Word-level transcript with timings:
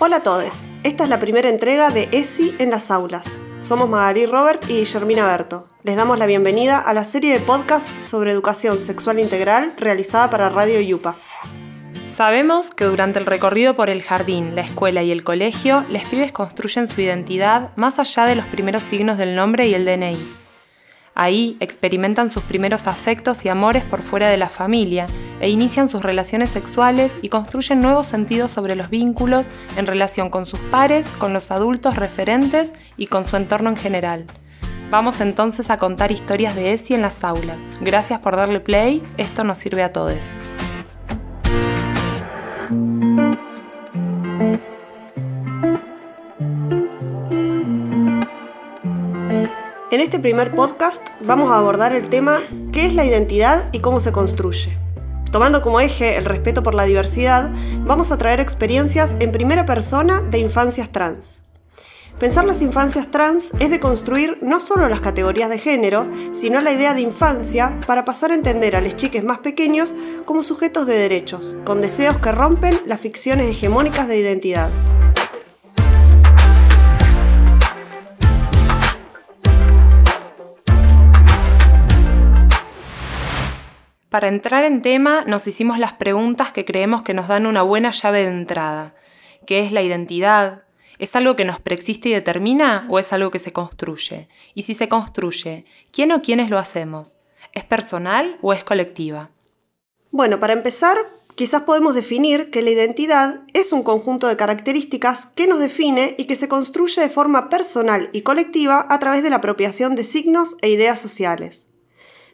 Hola 0.00 0.18
a 0.18 0.22
todos, 0.22 0.70
esta 0.84 1.02
es 1.02 1.10
la 1.10 1.18
primera 1.18 1.48
entrega 1.48 1.90
de 1.90 2.08
ESI 2.12 2.54
en 2.60 2.70
las 2.70 2.92
aulas. 2.92 3.42
Somos 3.58 3.90
Magali 3.90 4.26
Robert 4.26 4.62
y 4.70 4.74
Guillermina 4.74 5.26
Berto. 5.26 5.66
Les 5.82 5.96
damos 5.96 6.20
la 6.20 6.26
bienvenida 6.26 6.78
a 6.78 6.94
la 6.94 7.02
serie 7.02 7.32
de 7.32 7.40
podcast 7.40 7.88
sobre 8.04 8.30
educación 8.30 8.78
sexual 8.78 9.18
integral 9.18 9.74
realizada 9.76 10.30
para 10.30 10.50
Radio 10.50 10.80
Yupa. 10.80 11.16
Sabemos 12.06 12.70
que 12.70 12.84
durante 12.84 13.18
el 13.18 13.26
recorrido 13.26 13.74
por 13.74 13.90
el 13.90 14.04
jardín, 14.04 14.54
la 14.54 14.60
escuela 14.60 15.02
y 15.02 15.10
el 15.10 15.24
colegio, 15.24 15.84
los 15.88 16.04
pibes 16.04 16.30
construyen 16.30 16.86
su 16.86 17.00
identidad 17.00 17.72
más 17.74 17.98
allá 17.98 18.24
de 18.26 18.36
los 18.36 18.46
primeros 18.46 18.84
signos 18.84 19.18
del 19.18 19.34
nombre 19.34 19.66
y 19.66 19.74
el 19.74 19.84
DNI. 19.84 20.16
Ahí 21.18 21.56
experimentan 21.58 22.30
sus 22.30 22.44
primeros 22.44 22.86
afectos 22.86 23.44
y 23.44 23.48
amores 23.48 23.82
por 23.82 24.02
fuera 24.02 24.30
de 24.30 24.36
la 24.36 24.48
familia 24.48 25.06
e 25.40 25.50
inician 25.50 25.88
sus 25.88 26.04
relaciones 26.04 26.50
sexuales 26.50 27.18
y 27.22 27.28
construyen 27.28 27.80
nuevos 27.80 28.06
sentidos 28.06 28.52
sobre 28.52 28.76
los 28.76 28.88
vínculos 28.88 29.48
en 29.76 29.88
relación 29.88 30.30
con 30.30 30.46
sus 30.46 30.60
pares, 30.60 31.08
con 31.18 31.32
los 31.32 31.50
adultos 31.50 31.96
referentes 31.96 32.72
y 32.96 33.08
con 33.08 33.24
su 33.24 33.36
entorno 33.36 33.68
en 33.68 33.76
general. 33.76 34.26
Vamos 34.90 35.20
entonces 35.20 35.70
a 35.70 35.76
contar 35.76 36.12
historias 36.12 36.54
de 36.54 36.72
ESI 36.72 36.94
en 36.94 37.02
las 37.02 37.24
aulas. 37.24 37.64
Gracias 37.80 38.20
por 38.20 38.36
darle 38.36 38.60
play, 38.60 39.02
esto 39.16 39.42
nos 39.42 39.58
sirve 39.58 39.82
a 39.82 39.90
todos. 39.90 40.28
En 49.90 50.02
este 50.02 50.18
primer 50.18 50.54
podcast 50.54 51.08
vamos 51.22 51.50
a 51.50 51.56
abordar 51.56 51.94
el 51.94 52.10
tema 52.10 52.42
¿qué 52.72 52.84
es 52.84 52.94
la 52.94 53.06
identidad 53.06 53.70
y 53.72 53.78
cómo 53.78 54.00
se 54.00 54.12
construye? 54.12 54.76
Tomando 55.32 55.62
como 55.62 55.80
eje 55.80 56.18
el 56.18 56.26
respeto 56.26 56.62
por 56.62 56.74
la 56.74 56.84
diversidad, 56.84 57.50
vamos 57.86 58.12
a 58.12 58.18
traer 58.18 58.38
experiencias 58.38 59.16
en 59.18 59.32
primera 59.32 59.64
persona 59.64 60.20
de 60.20 60.40
infancias 60.40 60.90
trans. 60.90 61.44
Pensar 62.20 62.44
las 62.44 62.60
infancias 62.60 63.10
trans 63.10 63.54
es 63.60 63.70
de 63.70 63.80
construir 63.80 64.38
no 64.42 64.60
solo 64.60 64.90
las 64.90 65.00
categorías 65.00 65.48
de 65.48 65.58
género, 65.58 66.06
sino 66.32 66.60
la 66.60 66.72
idea 66.72 66.92
de 66.92 67.00
infancia 67.00 67.80
para 67.86 68.04
pasar 68.04 68.30
a 68.30 68.34
entender 68.34 68.76
a 68.76 68.82
los 68.82 68.94
chiques 68.94 69.24
más 69.24 69.38
pequeños 69.38 69.94
como 70.26 70.42
sujetos 70.42 70.86
de 70.86 70.98
derechos, 70.98 71.56
con 71.64 71.80
deseos 71.80 72.18
que 72.18 72.32
rompen 72.32 72.78
las 72.84 73.00
ficciones 73.00 73.48
hegemónicas 73.48 74.06
de 74.06 74.18
identidad. 74.18 74.68
Para 84.10 84.28
entrar 84.28 84.64
en 84.64 84.80
tema, 84.80 85.24
nos 85.26 85.46
hicimos 85.46 85.78
las 85.78 85.92
preguntas 85.92 86.52
que 86.52 86.64
creemos 86.64 87.02
que 87.02 87.12
nos 87.12 87.28
dan 87.28 87.46
una 87.46 87.62
buena 87.62 87.90
llave 87.90 88.24
de 88.24 88.30
entrada. 88.30 88.94
¿Qué 89.46 89.60
es 89.60 89.70
la 89.70 89.82
identidad? 89.82 90.62
¿Es 90.98 91.14
algo 91.14 91.36
que 91.36 91.44
nos 91.44 91.60
preexiste 91.60 92.08
y 92.08 92.12
determina 92.12 92.86
o 92.88 92.98
es 92.98 93.12
algo 93.12 93.30
que 93.30 93.38
se 93.38 93.52
construye? 93.52 94.28
Y 94.54 94.62
si 94.62 94.72
se 94.72 94.88
construye, 94.88 95.66
¿quién 95.92 96.10
o 96.12 96.22
quiénes 96.22 96.48
lo 96.48 96.58
hacemos? 96.58 97.18
¿Es 97.52 97.64
personal 97.64 98.38
o 98.40 98.54
es 98.54 98.64
colectiva? 98.64 99.30
Bueno, 100.10 100.40
para 100.40 100.54
empezar, 100.54 100.96
quizás 101.36 101.62
podemos 101.62 101.94
definir 101.94 102.50
que 102.50 102.62
la 102.62 102.70
identidad 102.70 103.42
es 103.52 103.72
un 103.72 103.82
conjunto 103.82 104.26
de 104.26 104.36
características 104.36 105.26
que 105.26 105.46
nos 105.46 105.60
define 105.60 106.14
y 106.16 106.24
que 106.24 106.34
se 106.34 106.48
construye 106.48 107.02
de 107.02 107.10
forma 107.10 107.50
personal 107.50 108.08
y 108.12 108.22
colectiva 108.22 108.86
a 108.88 108.98
través 108.98 109.22
de 109.22 109.28
la 109.28 109.36
apropiación 109.36 109.94
de 109.94 110.04
signos 110.04 110.56
e 110.62 110.70
ideas 110.70 110.98
sociales. 110.98 111.74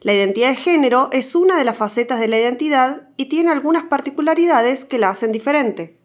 La 0.05 0.13
identidad 0.13 0.51
de 0.51 0.57
género 0.57 1.09
es 1.13 1.35
una 1.35 1.57
de 1.57 1.65
las 1.65 1.79
facetas 1.79 2.21
de 2.21 2.29
la 2.29 2.39
identidad 2.39 3.09
y 3.17 3.31
tiene 3.31 3.51
algunas 3.51 3.85
particularidades 3.85 4.85
que 4.85 4.99
la 4.99 5.09
hacen 5.09 5.33
diferente. 5.33 5.97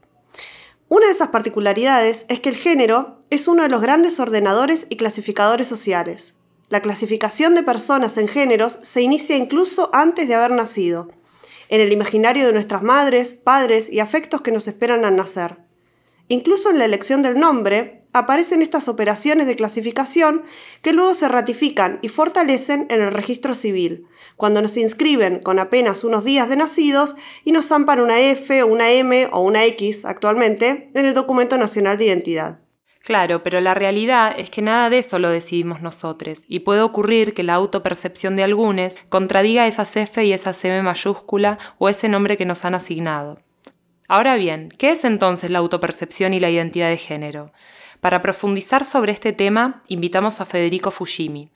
Una 0.88 1.08
de 1.08 1.12
esas 1.12 1.28
particularidades 1.28 2.26
es 2.30 2.40
que 2.40 2.48
el 2.48 2.56
género 2.56 3.20
es 3.30 3.50
uno 3.50 3.64
de 3.64 3.68
los 3.68 3.82
grandes 3.82 4.22
ordenadores 4.22 4.88
y 4.90 4.96
clasificadores 4.96 5.68
sociales. 5.68 6.36
La 6.70 6.82
clasificación 6.82 7.56
de 7.56 7.64
personas 7.64 8.16
en 8.16 8.30
géneros 8.30 8.80
se 8.84 9.02
inicia 9.02 9.36
incluso 9.36 9.90
antes 9.92 10.30
de 10.30 10.36
haber 10.36 10.52
nacido, 10.52 11.10
en 11.68 11.82
el 11.82 11.92
imaginario 11.92 12.48
de 12.48 12.54
nuestras 12.54 12.82
madres, 12.82 13.34
padres 13.34 13.92
y 13.92 14.00
afectos 14.00 14.42
que 14.42 14.54
nos 14.54 14.70
esperan 14.70 15.04
al 15.04 15.18
nacer. 15.18 15.58
Incluso 16.30 16.70
en 16.70 16.80
la 16.80 16.86
elección 16.86 17.22
del 17.22 17.38
nombre 17.38 17.99
aparecen 18.14 18.62
estas 18.62 18.88
operaciones 18.88 19.48
de 19.48 19.56
clasificación 19.56 20.44
que 20.82 20.94
luego 20.94 21.14
se 21.14 21.28
ratifican 21.28 22.00
y 22.02 22.10
fortalecen 22.10 22.88
en 22.90 23.02
el 23.02 23.12
registro 23.12 23.56
civil, 23.56 24.08
cuando 24.36 24.62
nos 24.62 24.78
inscriben 24.78 25.40
con 25.40 25.60
apenas 25.60 26.04
unos 26.04 26.24
días 26.24 26.50
de 26.50 26.56
nacidos 26.56 27.16
y 27.44 27.52
nos 27.52 27.68
zampan 27.68 28.00
una 28.00 28.20
F, 28.20 28.64
una 28.64 28.92
M 28.92 29.30
o 29.32 29.42
una 29.42 29.66
X 29.66 30.06
actualmente 30.06 30.90
en 30.94 31.06
el 31.06 31.14
documento 31.14 31.58
nacional 31.58 31.98
de 31.98 32.06
identidad. 32.06 32.60
Claro, 33.04 33.44
pero 33.44 33.62
la 33.62 33.74
realidad 33.74 34.34
es 34.38 34.50
que 34.50 34.62
nada 34.62 34.90
de 34.90 35.00
eso 35.00 35.20
lo 35.20 35.30
decidimos 35.30 35.82
nosotros, 35.82 36.42
y 36.48 36.60
puede 36.60 36.82
ocurrir 36.82 37.34
que 37.34 37.44
la 37.44 37.56
autopercepción 37.56 38.36
de 38.36 38.44
algunos 38.44 38.96
contradiga 39.10 39.68
esas 39.68 39.96
F 39.96 40.24
y 40.24 40.34
esas 40.34 40.64
M 40.64 40.84
mayúscula 40.84 41.58
o 41.78 41.90
ese 41.90 42.10
nombre 42.10 42.38
que 42.38 42.46
nos 42.46 42.66
han 42.66 42.76
asignado. 42.76 43.40
Ahora 44.08 44.36
bien, 44.36 44.70
¿qué 44.78 44.92
es 44.92 45.06
entonces 45.06 45.50
la 45.50 45.60
autopercepción 45.60 46.34
y 46.34 46.40
la 46.40 46.50
identidad 46.50 46.90
de 46.90 46.98
género? 46.98 47.52
Para 48.02 48.22
profundizar 48.22 48.86
sobre 48.86 49.12
este 49.12 49.34
tema, 49.34 49.82
invitamos 49.90 50.40
a 50.40 50.46
Federico 50.46 50.90
Fujimi. 50.90 51.50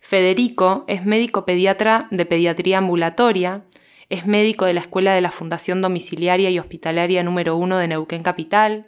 Federico 0.00 0.84
es 0.88 1.06
médico 1.06 1.46
pediatra 1.46 2.06
de 2.10 2.26
pediatría 2.26 2.78
ambulatoria, 2.78 3.64
es 4.10 4.26
médico 4.26 4.66
de 4.66 4.74
la 4.74 4.80
Escuela 4.80 5.14
de 5.14 5.22
la 5.22 5.30
Fundación 5.30 5.80
Domiciliaria 5.80 6.50
y 6.50 6.58
Hospitalaria 6.58 7.22
número 7.22 7.56
1 7.56 7.78
de 7.78 7.88
Neuquén 7.88 8.22
Capital, 8.22 8.84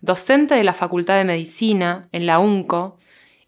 docente 0.00 0.54
de 0.54 0.64
la 0.64 0.74
Facultad 0.74 1.16
de 1.16 1.24
Medicina 1.24 2.08
en 2.10 2.26
la 2.26 2.40
UNCO, 2.40 2.98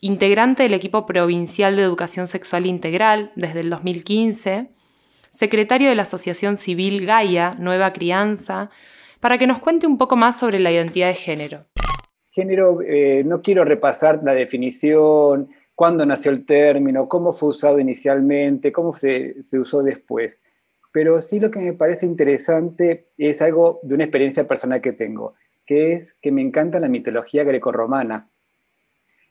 integrante 0.01 0.63
del 0.63 0.75
equipo 0.75 1.07
provincial 1.07 1.75
de 1.75 1.83
Educación 1.83 2.29
Sexual 2.29 2.67
Integral 2.67 3.33
desde 3.35 3.61
el 3.61 3.71
2015, 3.71 4.69
secretario 5.31 5.89
de 5.89 5.97
la 5.97 6.03
Asociación 6.03 6.57
Civil 6.57 7.05
Gaia, 7.05 7.57
Nueva 7.59 7.93
Crianza, 7.93 8.71
para 9.19 9.39
que 9.39 9.49
nos 9.49 9.59
cuente 9.59 9.89
un 9.89 9.99
poco 9.99 10.15
más 10.15 10.39
sobre 10.39 10.61
la 10.61 10.71
identidad 10.71 11.09
de 11.09 11.15
género. 11.15 11.67
Eh, 12.39 13.23
no 13.25 13.41
quiero 13.41 13.65
repasar 13.65 14.21
la 14.23 14.35
definición, 14.35 15.49
cuándo 15.75 16.05
nació 16.05 16.31
el 16.31 16.45
término, 16.45 17.09
cómo 17.09 17.33
fue 17.33 17.49
usado 17.49 17.81
inicialmente, 17.81 18.73
cómo 18.73 18.93
se, 18.93 19.43
se 19.43 19.59
usó 19.59 19.83
después, 19.83 20.43
pero 20.93 21.21
sí 21.23 21.41
lo 21.41 21.51
que 21.51 21.61
me 21.61 21.73
parece 21.73 22.05
interesante 22.05 23.07
es 23.17 23.41
algo 23.41 23.79
de 23.83 23.95
una 23.95 24.05
experiencia 24.05 24.47
personal 24.47 24.83
que 24.83 24.93
tengo, 24.93 25.35
que 25.65 25.95
es 25.95 26.15
que 26.21 26.31
me 26.31 26.43
encanta 26.43 26.79
la 26.79 26.89
mitología 26.89 27.43
grecorromana. 27.43 28.29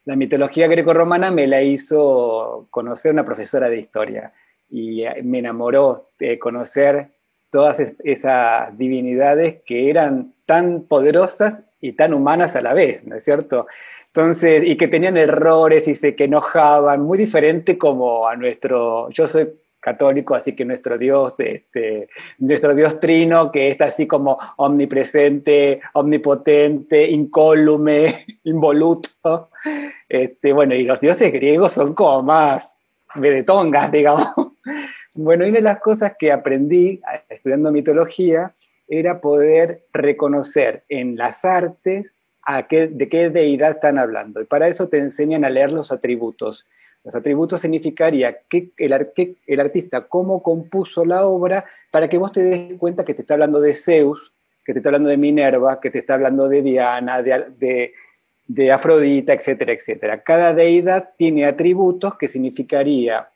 La 0.04 0.16
mitología 0.16 0.66
grecorromana 0.66 1.30
me 1.30 1.46
la 1.46 1.62
hizo 1.62 2.66
conocer 2.70 3.12
una 3.12 3.24
profesora 3.24 3.68
de 3.68 3.78
historia 3.78 4.32
y 4.68 5.04
eh, 5.04 5.22
me 5.22 5.38
enamoró 5.38 6.10
de 6.18 6.40
conocer 6.40 7.10
todas 7.50 7.94
esas 8.02 8.76
divinidades 8.76 9.62
que 9.64 9.90
eran 9.90 10.34
tan 10.44 10.82
poderosas 10.82 11.60
y 11.80 11.92
tan 11.92 12.14
humanas 12.14 12.56
a 12.56 12.62
la 12.62 12.74
vez, 12.74 13.04
¿no 13.04 13.16
es 13.16 13.24
cierto? 13.24 13.66
Entonces, 14.06 14.62
y 14.64 14.76
que 14.76 14.88
tenían 14.88 15.16
errores 15.16 15.86
y 15.88 15.94
se 15.94 16.14
que 16.14 16.24
enojaban, 16.24 17.02
muy 17.02 17.18
diferente 17.18 17.76
como 17.76 18.26
a 18.26 18.34
nuestro, 18.34 19.10
yo 19.10 19.26
soy 19.26 19.50
católico, 19.78 20.34
así 20.34 20.56
que 20.56 20.64
nuestro 20.64 20.98
Dios, 20.98 21.38
este, 21.38 22.08
nuestro 22.38 22.74
Dios 22.74 22.98
trino, 22.98 23.52
que 23.52 23.68
está 23.68 23.84
así 23.84 24.06
como 24.06 24.36
omnipresente, 24.56 25.80
omnipotente, 25.92 27.08
incólume, 27.08 28.26
involuto. 28.44 29.50
Este, 30.08 30.52
bueno, 30.52 30.74
y 30.74 30.84
los 30.84 31.00
dioses 31.00 31.32
griegos 31.32 31.72
son 31.72 31.94
como 31.94 32.22
más 32.22 32.78
vedetongas, 33.14 33.92
digamos. 33.92 34.26
Bueno, 35.14 35.44
una 35.44 35.54
de 35.54 35.62
las 35.62 35.78
cosas 35.78 36.14
que 36.18 36.32
aprendí 36.32 37.00
estudiando 37.28 37.70
mitología 37.70 38.52
era 38.88 39.20
poder 39.20 39.84
reconocer 39.92 40.84
en 40.88 41.16
las 41.16 41.44
artes 41.44 42.14
a 42.42 42.68
qué, 42.68 42.86
de 42.86 43.08
qué 43.08 43.30
deidad 43.30 43.72
están 43.72 43.98
hablando. 43.98 44.40
Y 44.40 44.44
para 44.44 44.68
eso 44.68 44.88
te 44.88 44.98
enseñan 44.98 45.44
a 45.44 45.50
leer 45.50 45.72
los 45.72 45.90
atributos. 45.90 46.64
Los 47.04 47.16
atributos 47.16 47.60
significaría 47.60 48.38
que 48.48 48.70
el, 48.76 49.08
el 49.46 49.60
artista 49.60 50.02
cómo 50.02 50.42
compuso 50.42 51.04
la 51.04 51.26
obra 51.26 51.64
para 51.90 52.08
que 52.08 52.18
vos 52.18 52.32
te 52.32 52.42
des 52.42 52.74
cuenta 52.78 53.04
que 53.04 53.14
te 53.14 53.22
está 53.22 53.34
hablando 53.34 53.60
de 53.60 53.74
Zeus, 53.74 54.32
que 54.64 54.72
te 54.72 54.80
está 54.80 54.88
hablando 54.88 55.08
de 55.08 55.16
Minerva, 55.16 55.80
que 55.80 55.90
te 55.90 55.98
está 55.98 56.14
hablando 56.14 56.48
de 56.48 56.62
Diana, 56.62 57.22
de, 57.22 57.46
de, 57.58 57.92
de 58.48 58.72
Afrodita, 58.72 59.32
etcétera, 59.32 59.72
etcétera. 59.72 60.22
Cada 60.22 60.52
deidad 60.54 61.10
tiene 61.16 61.46
atributos 61.46 62.16
que 62.16 62.28
significaría 62.28 63.28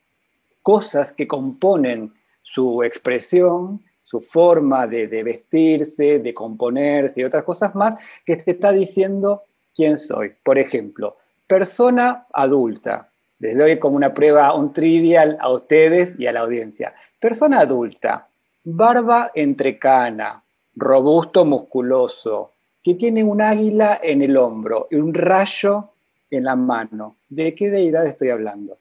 cosas 0.62 1.12
que 1.12 1.26
componen 1.26 2.12
su 2.43 2.82
expresión, 2.82 3.81
su 4.02 4.20
forma 4.20 4.87
de, 4.87 5.06
vestirse, 5.23 6.19
de 6.19 6.35
componerse 6.35 7.20
y 7.20 7.25
otras 7.25 7.44
cosas 7.44 7.75
más, 7.75 7.94
que 8.25 8.37
te 8.37 8.52
está 8.52 8.73
diciendo 8.73 9.43
quién 9.75 9.97
soy. 9.99 10.32
Por 10.43 10.58
ejemplo, 10.58 11.17
persona 11.47 12.26
adulta. 12.32 13.08
Les 13.38 13.56
doy 13.56 13.79
como 13.79 13.97
una 13.97 14.12
prueba, 14.12 14.55
un 14.55 14.73
trivial 14.73 15.38
a 15.41 15.50
ustedes 15.50 16.19
y 16.19 16.26
a 16.26 16.32
la 16.32 16.41
audiencia. 16.41 16.94
Persona 17.19 17.61
adulta, 17.61 18.29
barba 18.64 19.31
entrecana, 19.35 20.43
robusto, 20.76 21.44
musculoso, 21.44 22.53
que 22.82 22.94
tiene 22.94 23.23
un 23.23 23.41
águila 23.41 24.00
en 24.03 24.23
el 24.23 24.37
hombro 24.37 24.88
y 24.91 24.96
un 24.96 25.14
rayo 25.14 25.91
en 26.31 26.44
la 26.44 26.56
mano. 26.56 27.17
¿De 27.29 27.55
qué 27.55 27.70
deidad 27.70 28.06
estoy 28.06 28.31
hablando? 28.31 28.79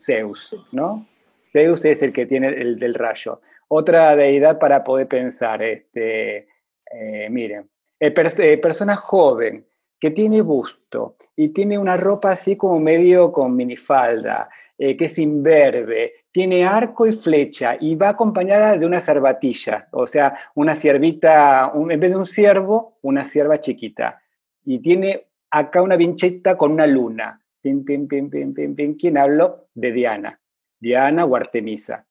Zeus, 0.00 0.56
¿no? 0.72 1.06
Zeus 1.50 1.84
es 1.84 2.02
el 2.02 2.12
que 2.12 2.26
tiene 2.26 2.48
el 2.48 2.78
del 2.78 2.94
rayo. 2.94 3.40
Otra 3.68 4.16
deidad 4.16 4.58
para 4.58 4.82
poder 4.82 5.08
pensar, 5.08 5.62
este, 5.62 6.48
eh, 6.90 7.28
miren, 7.30 7.68
eh, 8.00 8.14
eh, 8.16 8.58
persona 8.58 8.96
joven 8.96 9.66
que 10.00 10.10
tiene 10.10 10.40
busto 10.42 11.16
y 11.34 11.48
tiene 11.48 11.78
una 11.78 11.96
ropa 11.96 12.30
así 12.30 12.56
como 12.56 12.78
medio 12.78 13.32
con 13.32 13.54
minifalda, 13.56 14.48
que 14.78 14.96
es 14.96 15.18
imberbe, 15.18 16.12
tiene 16.30 16.64
arco 16.64 17.04
y 17.04 17.12
flecha 17.12 17.76
y 17.80 17.96
va 17.96 18.10
acompañada 18.10 18.76
de 18.76 18.86
una 18.86 19.00
cervatilla, 19.00 19.88
o 19.90 20.06
sea, 20.06 20.38
una 20.54 20.76
ciervita, 20.76 21.72
en 21.74 21.98
vez 21.98 22.12
de 22.12 22.16
un 22.16 22.26
ciervo, 22.26 22.98
una 23.02 23.24
cierva 23.24 23.58
chiquita. 23.58 24.22
Y 24.64 24.78
tiene 24.78 25.26
acá 25.50 25.82
una 25.82 25.96
vincheta 25.96 26.56
con 26.56 26.72
una 26.72 26.86
luna. 26.86 27.42
Pim, 27.60 27.84
pim, 27.84 28.06
pim, 28.06 28.30
pim, 28.30 28.54
pim, 28.54 28.74
pim. 28.74 28.96
¿Quién 28.96 29.18
habló? 29.18 29.68
De 29.74 29.92
Diana. 29.92 30.38
Diana 30.80 31.24
o 31.24 31.36
Artemisa. 31.36 32.06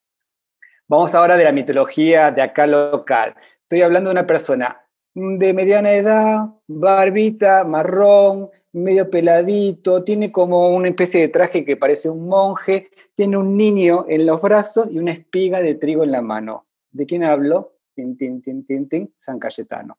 Vamos 0.86 1.14
ahora 1.14 1.36
de 1.36 1.44
la 1.44 1.52
mitología 1.52 2.30
de 2.30 2.42
acá 2.42 2.66
local. 2.66 3.34
Estoy 3.62 3.82
hablando 3.82 4.10
de 4.10 4.12
una 4.12 4.26
persona 4.26 4.84
de 5.14 5.52
mediana 5.52 5.92
edad, 5.92 6.46
barbita, 6.66 7.64
marrón, 7.64 8.50
medio 8.72 9.10
peladito, 9.10 10.04
tiene 10.04 10.30
como 10.30 10.70
una 10.70 10.88
especie 10.88 11.20
de 11.20 11.28
traje 11.28 11.64
que 11.64 11.76
parece 11.76 12.08
un 12.08 12.28
monje, 12.28 12.90
tiene 13.14 13.36
un 13.36 13.56
niño 13.56 14.06
en 14.08 14.26
los 14.26 14.40
brazos 14.40 14.88
y 14.90 14.98
una 14.98 15.12
espiga 15.12 15.60
de 15.60 15.74
trigo 15.74 16.04
en 16.04 16.12
la 16.12 16.22
mano. 16.22 16.66
¿De 16.90 17.04
quién 17.04 17.24
hablo? 17.24 17.74
Tin, 17.94 18.16
tin, 18.16 18.40
tin, 18.40 18.64
tin, 18.64 18.88
tin, 18.88 19.14
San 19.18 19.38
Cayetano. 19.38 19.98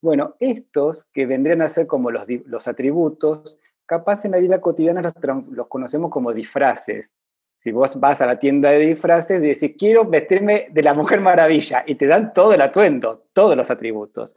Bueno, 0.00 0.36
estos 0.40 1.04
que 1.04 1.26
vendrían 1.26 1.62
a 1.62 1.68
ser 1.68 1.86
como 1.86 2.10
los, 2.10 2.26
los 2.46 2.68
atributos, 2.68 3.60
capaz 3.84 4.24
en 4.24 4.32
la 4.32 4.38
vida 4.38 4.60
cotidiana 4.60 5.02
los, 5.02 5.14
los, 5.50 5.66
conocemos 5.68 6.10
como 6.10 6.32
disfraces. 6.32 7.14
Si 7.56 7.72
vos 7.72 7.98
vas 7.98 8.20
a 8.20 8.26
la 8.26 8.38
tienda 8.38 8.70
de 8.70 8.80
disfraces 8.80 9.42
y 9.42 9.46
decís, 9.46 9.76
quiero 9.78 10.04
vestirme 10.04 10.68
de 10.70 10.82
la 10.82 10.94
Mujer 10.94 11.20
Maravilla, 11.20 11.84
y 11.86 11.94
te 11.94 12.06
dan 12.06 12.32
todo 12.32 12.52
el 12.52 12.60
atuendo, 12.60 13.24
todos 13.32 13.56
los 13.56 13.70
atributos. 13.70 14.36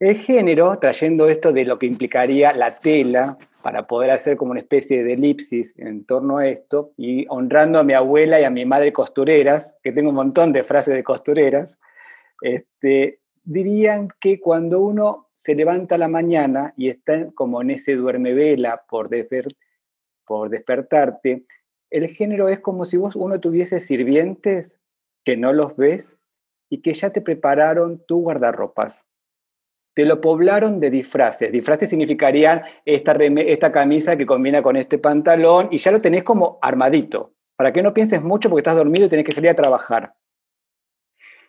El 0.00 0.16
género, 0.18 0.78
trayendo 0.78 1.28
esto 1.28 1.52
de 1.52 1.64
lo 1.64 1.78
que 1.78 1.86
implicaría 1.86 2.52
la 2.52 2.78
tela, 2.78 3.38
para 3.62 3.86
poder 3.86 4.12
hacer 4.12 4.36
como 4.36 4.52
una 4.52 4.60
especie 4.60 5.02
de 5.02 5.14
elipsis 5.14 5.74
en 5.76 6.04
torno 6.04 6.38
a 6.38 6.46
esto, 6.46 6.92
y 6.96 7.26
honrando 7.28 7.78
a 7.78 7.84
mi 7.84 7.92
abuela 7.92 8.40
y 8.40 8.44
a 8.44 8.50
mi 8.50 8.64
madre 8.64 8.92
costureras, 8.92 9.76
que 9.82 9.92
tengo 9.92 10.10
un 10.10 10.16
montón 10.16 10.52
de 10.52 10.64
frases 10.64 10.94
de 10.94 11.04
costureras, 11.04 11.78
este, 12.40 13.20
dirían 13.44 14.08
que 14.20 14.40
cuando 14.40 14.80
uno 14.80 15.28
se 15.32 15.54
levanta 15.54 15.94
a 15.94 15.98
la 15.98 16.08
mañana 16.08 16.74
y 16.76 16.90
está 16.90 17.30
como 17.32 17.62
en 17.62 17.70
ese 17.70 17.96
duerme 17.96 18.34
vela 18.34 18.82
por, 18.88 19.08
por 20.26 20.50
despertarte, 20.50 21.44
el 21.90 22.08
género 22.08 22.48
es 22.48 22.60
como 22.60 22.84
si 22.84 22.96
vos 22.96 23.16
uno 23.16 23.40
tuviese 23.40 23.80
sirvientes 23.80 24.78
que 25.24 25.36
no 25.36 25.52
los 25.52 25.76
ves 25.76 26.18
y 26.70 26.82
que 26.82 26.92
ya 26.94 27.10
te 27.10 27.20
prepararon 27.20 28.04
tu 28.06 28.20
guardarropas. 28.20 29.06
Te 29.94 30.04
lo 30.04 30.20
poblaron 30.20 30.80
de 30.80 30.90
disfraces. 30.90 31.50
Disfraces 31.50 31.88
significarían 31.88 32.62
esta, 32.84 33.12
esta 33.12 33.72
camisa 33.72 34.16
que 34.16 34.26
combina 34.26 34.62
con 34.62 34.76
este 34.76 34.98
pantalón 34.98 35.68
y 35.70 35.78
ya 35.78 35.90
lo 35.90 36.00
tenés 36.00 36.22
como 36.22 36.58
armadito. 36.62 37.32
Para 37.56 37.72
que 37.72 37.82
no 37.82 37.92
pienses 37.92 38.22
mucho 38.22 38.48
porque 38.48 38.60
estás 38.60 38.76
dormido 38.76 39.06
y 39.06 39.08
tenés 39.08 39.26
que 39.26 39.32
salir 39.32 39.50
a 39.50 39.56
trabajar. 39.56 40.14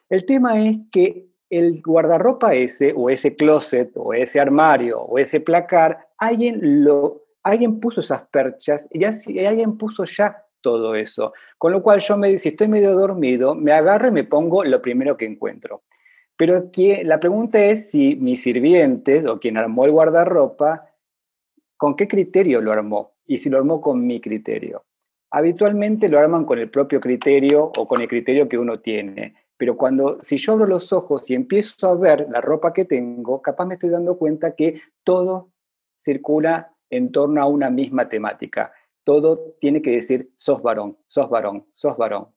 El 0.10 0.26
tema 0.26 0.60
es 0.66 0.78
que 0.92 1.28
el 1.50 1.82
guardarropa 1.82 2.54
ese, 2.54 2.94
o 2.96 3.10
ese 3.10 3.36
closet, 3.36 3.92
o 3.96 4.14
ese 4.14 4.40
armario, 4.40 5.02
o 5.02 5.20
ese 5.20 5.40
placar, 5.40 6.10
alguien, 6.18 6.84
lo, 6.84 7.26
alguien 7.51 7.80
puso 7.80 8.01
esas 8.01 8.28
perchas 8.28 8.88
y 8.92 9.04
alguien 9.46 9.78
puso 9.78 10.04
ya 10.06 10.46
todo 10.62 10.96
eso. 10.96 11.34
Con 11.57 11.72
lo 11.72 11.81
cual 11.81 12.00
yo 12.00 12.18
me 12.18 12.38
si 12.38 12.50
estoy 12.50 12.68
medio 12.68 12.94
dormido, 12.94 13.56
me 13.56 13.72
agarro 13.72 14.07
y 14.07 14.12
me 14.12 14.24
pongo 14.24 14.63
lo 14.63 14.81
primero 14.81 15.18
que 15.18 15.25
encuentro. 15.25 15.81
Pero 16.38 16.69
la 17.04 17.19
pregunta 17.19 17.63
es 17.63 17.92
si 17.92 18.16
mi 18.16 18.38
sirviente 18.38 19.28
o 19.28 19.40
quien 19.40 19.57
armó 19.57 19.86
el 19.86 19.92
guardarropa, 19.92 20.86
¿con 21.75 21.96
qué 21.96 22.07
criterio 22.07 22.62
lo 22.62 22.72
armó? 22.72 23.16
Y 23.25 23.38
si 23.38 23.50
lo 23.50 23.57
armó 23.57 23.81
con 23.81 24.06
mi 24.06 24.22
criterio. 24.22 24.86
Habitualmente 25.31 26.10
lo 26.10 26.18
arman 26.18 26.45
con 26.45 26.57
el 26.57 26.69
propio 26.69 27.00
criterio 27.00 27.72
o 27.78 27.88
con 27.88 28.02
el 28.02 28.07
criterio 28.07 28.48
que 28.48 28.57
uno 28.57 28.80
tiene. 28.80 29.36
Pero 29.57 29.75
cuando, 29.75 30.18
si 30.24 30.38
yo 30.38 30.54
abro 30.54 30.66
los 30.66 30.94
ojos 30.94 31.30
y 31.30 31.36
empiezo 31.36 31.90
a 31.90 31.95
ver 31.95 32.28
la 32.31 32.40
ropa 32.40 32.74
que 32.74 32.86
tengo, 32.86 33.42
capaz 33.42 33.66
me 33.66 33.74
estoy 33.74 33.90
dando 33.90 34.18
cuenta 34.18 34.56
que 34.56 34.81
todo 35.04 35.52
circula 36.02 36.74
en 36.90 37.12
torno 37.12 37.42
a 37.42 37.46
una 37.46 37.70
misma 37.70 38.08
temática. 38.08 38.72
Todo 39.04 39.56
tiene 39.60 39.82
que 39.82 39.92
decir, 39.92 40.32
sos 40.36 40.62
varón, 40.62 40.98
sos 41.06 41.30
varón, 41.30 41.68
sos 41.72 41.98
varón. 41.98 42.28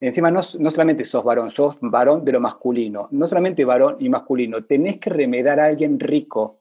Encima, 0.00 0.30
no, 0.30 0.40
no 0.58 0.70
solamente 0.70 1.04
sos 1.04 1.24
varón, 1.24 1.50
sos 1.50 1.78
varón 1.80 2.24
de 2.24 2.32
lo 2.32 2.40
masculino. 2.40 3.08
No 3.10 3.26
solamente 3.26 3.64
varón 3.64 3.96
y 4.00 4.08
masculino, 4.08 4.64
tenés 4.64 4.98
que 4.98 5.10
remedar 5.10 5.60
a 5.60 5.66
alguien 5.66 5.98
rico, 5.98 6.60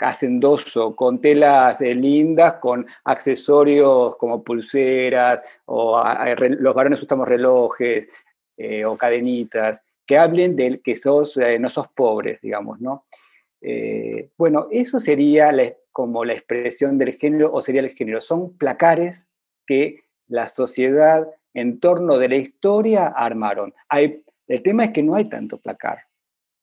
hacendoso, 0.00 0.96
con 0.96 1.20
telas 1.20 1.80
eh, 1.80 1.94
lindas, 1.94 2.54
con 2.54 2.86
accesorios 3.04 4.16
como 4.16 4.42
pulseras, 4.42 5.42
o 5.66 6.02
los 6.38 6.74
varones 6.74 7.02
usamos 7.02 7.28
relojes, 7.28 8.08
eh, 8.56 8.84
o 8.84 8.96
cadenitas, 8.96 9.82
que 10.06 10.18
hablen 10.18 10.56
del 10.56 10.82
que 10.82 10.96
sos, 10.96 11.36
eh, 11.36 11.58
no 11.58 11.68
sos 11.68 11.88
pobres, 11.88 12.40
digamos, 12.40 12.80
¿no? 12.80 13.06
Eh, 13.60 14.30
bueno, 14.36 14.68
eso 14.70 14.98
sería 14.98 15.52
como 15.92 16.24
la 16.24 16.32
expresión 16.32 16.98
del 16.98 17.14
género 17.14 17.52
o 17.52 17.60
sería 17.60 17.80
el 17.80 17.90
género. 17.90 18.20
Son 18.20 18.56
placares 18.56 19.28
que 19.66 20.04
la 20.28 20.46
sociedad 20.46 21.28
en 21.54 21.80
torno 21.80 22.18
de 22.18 22.28
la 22.28 22.36
historia 22.36 23.08
armaron. 23.08 23.74
Hay, 23.88 24.24
el 24.46 24.62
tema 24.62 24.84
es 24.84 24.92
que 24.92 25.02
no 25.02 25.14
hay 25.14 25.28
tanto 25.28 25.58
placar. 25.58 26.06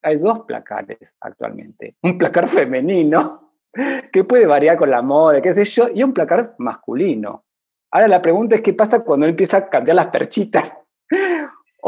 Hay 0.01 0.17
dos 0.17 0.41
placares 0.41 1.15
actualmente. 1.19 1.95
Un 2.01 2.17
placar 2.17 2.47
femenino, 2.47 3.53
que 4.11 4.23
puede 4.23 4.45
variar 4.45 4.77
con 4.77 4.89
la 4.89 5.01
moda, 5.01 5.41
qué 5.41 5.53
sé 5.53 5.65
yo, 5.65 5.89
y 5.93 6.03
un 6.03 6.13
placar 6.13 6.55
masculino. 6.57 7.43
Ahora 7.91 8.07
la 8.07 8.21
pregunta 8.21 8.55
es 8.55 8.61
qué 8.61 8.73
pasa 8.73 9.03
cuando 9.03 9.25
él 9.25 9.31
empieza 9.31 9.57
a 9.57 9.69
cambiar 9.69 9.95
las 9.95 10.07
perchitas 10.07 10.77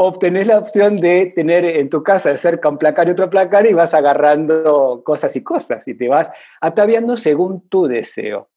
obtenés 0.02 0.46
la 0.46 0.56
opción 0.56 0.98
de 0.98 1.26
tener 1.26 1.62
en 1.62 1.90
tu 1.90 2.02
casa 2.02 2.34
cerca 2.38 2.70
un 2.70 2.78
placar 2.78 3.06
y 3.06 3.10
otro 3.10 3.28
placar 3.28 3.66
y 3.66 3.74
vas 3.74 3.92
agarrando 3.92 5.02
cosas 5.04 5.36
y 5.36 5.42
cosas 5.42 5.86
y 5.86 5.92
te 5.92 6.08
vas 6.08 6.30
ataviando 6.58 7.18
según 7.18 7.68
tu 7.68 7.86
deseo, 7.86 8.48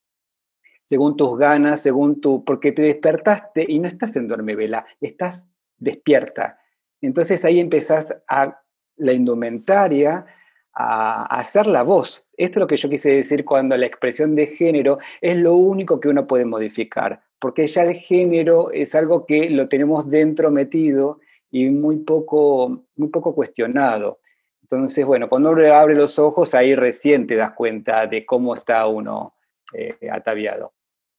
según 0.84 1.18
tus 1.18 1.38
ganas, 1.38 1.82
según 1.82 2.22
tu, 2.22 2.46
porque 2.46 2.72
te 2.72 2.84
despertaste 2.84 3.66
y 3.68 3.80
no 3.80 3.90
estás 3.90 4.16
en 4.16 4.30
vela, 4.30 4.86
estás 5.02 5.44
despierta. 5.78 6.60
Entonces 7.02 7.44
ahí 7.44 7.60
empezás 7.60 8.16
a 8.26 8.62
la 8.96 9.12
indumentaria, 9.12 10.26
a, 10.74 11.24
a 11.24 11.40
hacer 11.40 11.68
la 11.68 11.84
voz. 11.84 12.26
Esto 12.38 12.60
es 12.60 12.62
lo 12.62 12.68
que 12.68 12.78
yo 12.78 12.90
quise 12.90 13.10
decir 13.10 13.44
cuando 13.44 13.76
la 13.76 13.86
expresión 13.86 14.34
de 14.34 14.48
género 14.48 15.00
es 15.20 15.36
lo 15.36 15.56
único 15.56 16.00
que 16.00 16.08
uno 16.08 16.26
puede 16.26 16.46
modificar, 16.46 17.22
porque 17.38 17.68
ya 17.68 17.82
el 17.82 17.96
género 17.96 18.72
es 18.72 18.96
algo 18.96 19.26
que 19.26 19.50
lo 19.50 19.68
tenemos 19.68 20.10
dentro 20.10 20.50
metido 20.50 21.20
y 21.54 21.70
muy 21.70 21.98
poco, 21.98 22.84
muy 22.96 23.10
poco 23.10 23.36
cuestionado. 23.36 24.20
Entonces, 24.64 25.06
bueno, 25.06 25.30
cuando 25.30 25.52
uno 25.52 25.72
abre 25.72 25.94
los 25.94 26.18
ojos, 26.18 26.56
ahí 26.56 26.74
recién 26.74 27.28
te 27.28 27.36
das 27.36 27.54
cuenta 27.54 28.08
de 28.08 28.26
cómo 28.26 28.56
está 28.56 28.88
uno 28.88 29.36
eh, 29.72 29.96
ataviado. 30.12 30.74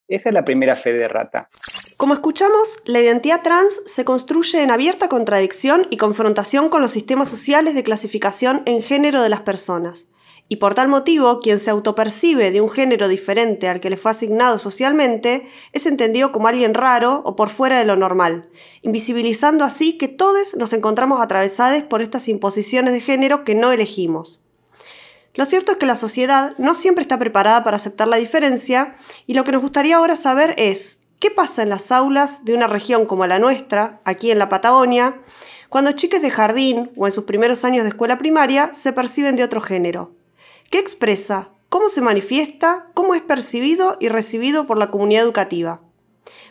Esa 0.09 0.29
es 0.29 0.35
la 0.35 0.43
primera 0.43 0.75
fe 0.75 0.91
de 0.91 1.07
rata. 1.07 1.47
Como 1.95 2.13
escuchamos, 2.13 2.79
la 2.85 2.99
identidad 2.99 3.43
trans 3.43 3.81
se 3.85 4.03
construye 4.03 4.61
en 4.61 4.71
abierta 4.71 5.07
contradicción 5.07 5.87
y 5.89 5.95
confrontación 5.95 6.67
con 6.67 6.81
los 6.81 6.91
sistemas 6.91 7.29
sociales 7.29 7.73
de 7.73 7.83
clasificación 7.83 8.61
en 8.65 8.81
género 8.81 9.21
de 9.21 9.29
las 9.29 9.39
personas 9.39 10.05
y 10.47 10.57
por 10.57 10.75
tal 10.75 10.87
motivo 10.87 11.39
quien 11.39 11.59
se 11.59 11.71
autopercibe 11.71 12.51
de 12.51 12.61
un 12.61 12.69
género 12.69 13.07
diferente 13.07 13.67
al 13.67 13.79
que 13.79 13.89
le 13.89 13.97
fue 13.97 14.11
asignado 14.11 14.57
socialmente 14.57 15.47
es 15.73 15.85
entendido 15.85 16.31
como 16.31 16.47
alguien 16.47 16.73
raro 16.73 17.21
o 17.25 17.35
por 17.35 17.49
fuera 17.49 17.79
de 17.79 17.85
lo 17.85 17.95
normal, 17.95 18.43
invisibilizando 18.81 19.63
así 19.63 19.97
que 19.97 20.07
todos 20.07 20.55
nos 20.55 20.73
encontramos 20.73 21.21
atravesados 21.21 21.83
por 21.83 22.01
estas 22.01 22.27
imposiciones 22.27 22.93
de 22.93 23.01
género 23.01 23.43
que 23.43 23.55
no 23.55 23.71
elegimos. 23.71 24.43
Lo 25.33 25.45
cierto 25.45 25.73
es 25.73 25.77
que 25.77 25.85
la 25.85 25.97
sociedad 25.97 26.53
no 26.57 26.75
siempre 26.75 27.01
está 27.01 27.19
preparada 27.19 27.63
para 27.63 27.75
aceptar 27.75 28.07
la 28.07 28.17
diferencia 28.17 28.95
y 29.27 29.33
lo 29.33 29.43
que 29.43 29.51
nos 29.51 29.61
gustaría 29.61 29.97
ahora 29.97 30.15
saber 30.15 30.53
es 30.57 31.07
qué 31.19 31.29
pasa 31.29 31.63
en 31.63 31.69
las 31.69 31.91
aulas 31.91 32.45
de 32.45 32.53
una 32.53 32.67
región 32.67 33.05
como 33.05 33.27
la 33.27 33.39
nuestra, 33.39 33.99
aquí 34.05 34.31
en 34.31 34.39
la 34.39 34.47
Patagonia, 34.47 35.21
cuando 35.69 35.91
chiques 35.91 36.21
de 36.21 36.31
jardín 36.31 36.91
o 36.95 37.05
en 37.05 37.11
sus 37.11 37.25
primeros 37.25 37.65
años 37.65 37.83
de 37.83 37.89
escuela 37.89 38.17
primaria 38.17 38.73
se 38.73 38.93
perciben 38.93 39.35
de 39.35 39.43
otro 39.43 39.59
género. 39.59 40.13
¿Qué 40.75 40.81
expresa? 40.81 41.51
¿Cómo 41.69 41.87
se 41.87 42.01
manifiesta? 42.01 42.87
¿Cómo 42.93 43.15
es 43.15 43.21
percibido 43.21 43.95
y 44.01 44.09
recibido 44.09 44.67
por 44.67 44.77
la 44.77 44.91
comunidad 44.91 45.23
educativa? 45.23 45.79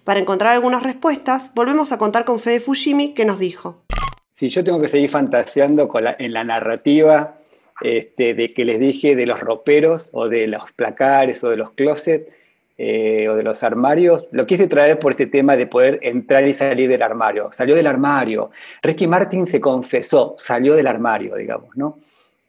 Para 0.03 0.19
encontrar 0.19 0.55
algunas 0.55 0.83
respuestas, 0.83 1.53
volvemos 1.55 1.93
a 1.93 1.99
contar 1.99 2.25
con 2.25 2.41
Fede 2.41 2.61
Fujimi, 2.61 3.13
que 3.13 3.27
nos 3.27 3.39
dijo. 3.39 3.83
si 4.31 4.49
yo 4.49 4.65
tengo 4.65 4.81
que 4.81 4.89
seguir 4.89 5.11
fantaseando 5.11 5.91
en 6.19 6.33
la 6.33 6.43
narrativa 6.43 7.37
este, 7.83 8.33
de 8.33 8.55
que 8.55 8.65
les 8.65 8.81
dije 8.81 9.15
de 9.15 9.27
los 9.27 9.41
roperos 9.41 10.09
o 10.15 10.27
de 10.27 10.47
los 10.47 10.73
placares 10.73 11.45
o 11.45 11.51
de 11.51 11.59
los 11.59 11.73
closets 11.73 12.27
eh, 12.79 13.29
o 13.29 13.37
de 13.37 13.43
los 13.43 13.63
armarios, 13.63 14.29
lo 14.33 14.47
quise 14.47 14.69
traer 14.69 14.99
por 14.99 15.13
este 15.13 15.27
tema 15.27 15.55
de 15.55 15.67
poder 15.67 15.99
entrar 16.01 16.49
y 16.49 16.55
salir 16.55 16.89
del 16.89 17.03
armario. 17.03 17.53
Salió 17.53 17.77
del 17.77 17.87
armario. 17.87 18.53
Ricky 18.83 19.07
Martin 19.07 19.47
se 19.47 19.61
confesó, 19.61 20.35
salió 20.39 20.73
del 20.73 20.87
armario, 20.87 21.37
digamos, 21.37 21.77
¿no? 21.77 21.99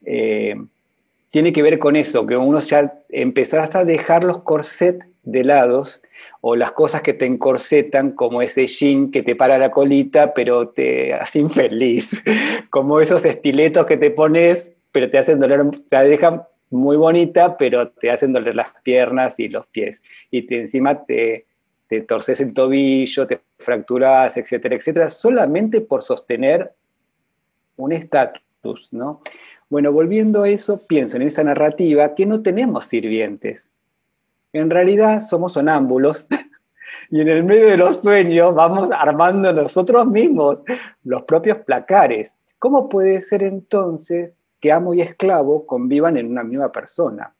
Eh, 0.05 0.55
tiene 1.35 1.51
que 1.51 1.63
ver 1.63 1.79
con 1.79 1.97
eso, 1.97 2.25
que 2.25 2.37
uno 2.37 2.61
ya 2.61 2.93
empezás 3.09 3.75
a 3.75 3.83
dejar 3.83 4.23
los 4.23 4.41
corsets 4.43 5.05
de 5.23 5.43
lados 5.43 6.01
o 6.39 6.55
las 6.55 6.71
cosas 6.71 7.01
que 7.01 7.13
te 7.13 7.25
encorsetan, 7.25 8.13
como 8.13 8.41
ese 8.41 8.67
jean 8.67 9.11
que 9.11 9.21
te 9.21 9.35
para 9.35 9.57
la 9.57 9.69
colita, 9.69 10.33
pero 10.33 10.69
te 10.69 11.13
hace 11.13 11.39
infeliz, 11.39 12.23
como 12.69 13.01
esos 13.01 13.25
estiletos 13.25 13.85
que 13.85 13.97
te 13.97 14.11
pones, 14.11 14.71
pero 14.93 15.09
te 15.09 15.17
hacen 15.17 15.41
doler, 15.41 15.59
te 15.89 15.97
dejan 15.97 16.43
muy 16.69 16.95
bonita, 16.95 17.57
pero 17.57 17.89
te 17.89 18.11
hacen 18.11 18.31
doler 18.31 18.55
las 18.55 18.69
piernas 18.81 19.37
y 19.37 19.49
los 19.49 19.67
pies. 19.67 20.01
Y 20.31 20.43
te, 20.43 20.61
encima 20.61 21.03
te, 21.03 21.47
te 21.89 21.99
torces 21.99 22.39
el 22.39 22.53
tobillo, 22.53 23.27
te 23.27 23.41
fracturas, 23.59 24.37
etcétera, 24.37 24.77
etcétera, 24.77 25.09
solamente 25.09 25.81
por 25.81 26.01
sostener 26.01 26.71
un 27.75 27.91
estatus, 27.91 28.87
¿no? 28.93 29.19
Bueno, 29.69 29.91
volviendo 29.91 30.43
a 30.43 30.49
eso, 30.49 30.85
pienso 30.85 31.17
en 31.17 31.23
esta 31.23 31.43
narrativa 31.43 32.13
que 32.13 32.25
no 32.25 32.41
tenemos 32.41 32.85
sirvientes. 32.85 33.73
En 34.53 34.69
realidad 34.69 35.19
somos 35.19 35.53
sonámbulos 35.53 36.27
y 37.09 37.21
en 37.21 37.27
el 37.27 37.43
medio 37.43 37.65
de 37.65 37.77
los 37.77 38.01
sueños 38.01 38.53
vamos 38.53 38.89
armando 38.91 39.51
nosotros 39.51 40.05
mismos 40.05 40.63
los 41.03 41.23
propios 41.23 41.57
placares. 41.59 42.33
¿Cómo 42.59 42.87
puede 42.87 43.21
ser 43.21 43.43
entonces 43.43 44.35
que 44.61 44.71
amo 44.71 44.93
y 44.93 45.01
esclavo 45.01 45.65
convivan 45.65 46.17
en 46.17 46.27
una 46.27 46.43
misma 46.43 46.71
persona? 46.71 47.33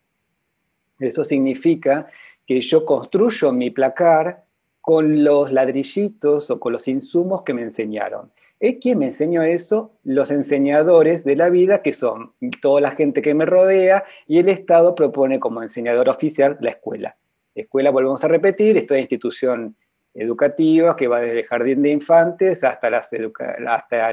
Eso 0.99 1.23
significa 1.23 2.07
que 2.45 2.59
yo 2.59 2.85
construyo 2.85 3.51
mi 3.51 3.69
placar 3.69 4.43
con 4.81 5.23
los 5.23 5.51
ladrillitos 5.51 6.51
o 6.51 6.59
con 6.59 6.73
los 6.73 6.87
insumos 6.87 7.43
que 7.43 7.53
me 7.53 7.61
enseñaron. 7.61 8.31
¿Es 8.59 8.77
quien 8.79 8.99
me 8.99 9.07
enseñó 9.07 9.43
eso? 9.43 9.91
Los 10.03 10.31
enseñadores 10.31 11.25
de 11.25 11.35
la 11.35 11.49
vida, 11.49 11.81
que 11.81 11.91
son 11.91 12.33
toda 12.61 12.79
la 12.79 12.91
gente 12.91 13.21
que 13.21 13.33
me 13.33 13.45
rodea, 13.45 14.05
y 14.27 14.39
el 14.39 14.49
Estado 14.49 14.95
propone 14.95 15.39
como 15.39 15.61
enseñador 15.61 16.07
oficial 16.09 16.57
la 16.61 16.71
escuela. 16.71 17.17
escuela, 17.53 17.91
volvemos 17.91 18.23
a 18.23 18.27
repetir, 18.27 18.77
es 18.77 18.85
toda 18.85 18.99
institución 18.99 19.75
educativa 20.13 20.95
que 20.95 21.07
va 21.07 21.19
desde 21.19 21.39
el 21.39 21.45
jardín 21.45 21.81
de 21.81 21.91
infantes 21.91 22.63
hasta, 22.63 22.89
las 22.89 23.09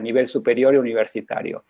nivel 0.03 0.27
superior 0.27 0.75
y 0.75 0.79
universitario. 0.79 1.65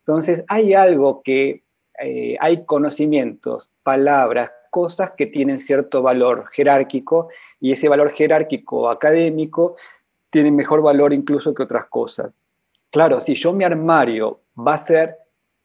Entonces, 0.00 0.44
hay 0.48 0.74
algo 0.74 1.22
que, 1.22 1.64
eh, 1.98 2.36
hay 2.40 2.64
conocimientos, 2.66 3.70
palabras, 3.82 4.50
cosas 4.70 5.12
que 5.16 5.26
tienen 5.26 5.58
cierto 5.58 6.02
valor 6.02 6.46
jerárquico, 6.52 7.30
y 7.58 7.72
ese 7.72 7.88
valor 7.88 8.10
jerárquico 8.10 8.90
académico 8.90 9.76
tiene 10.30 10.50
mejor 10.50 10.82
valor 10.82 11.12
incluso 11.12 11.54
que 11.54 11.62
otras 11.62 11.86
cosas. 11.86 12.34
Claro, 12.90 13.20
si 13.20 13.34
yo 13.34 13.52
mi 13.52 13.64
armario 13.64 14.40
va 14.56 14.74
a 14.74 14.78
ser 14.78 15.16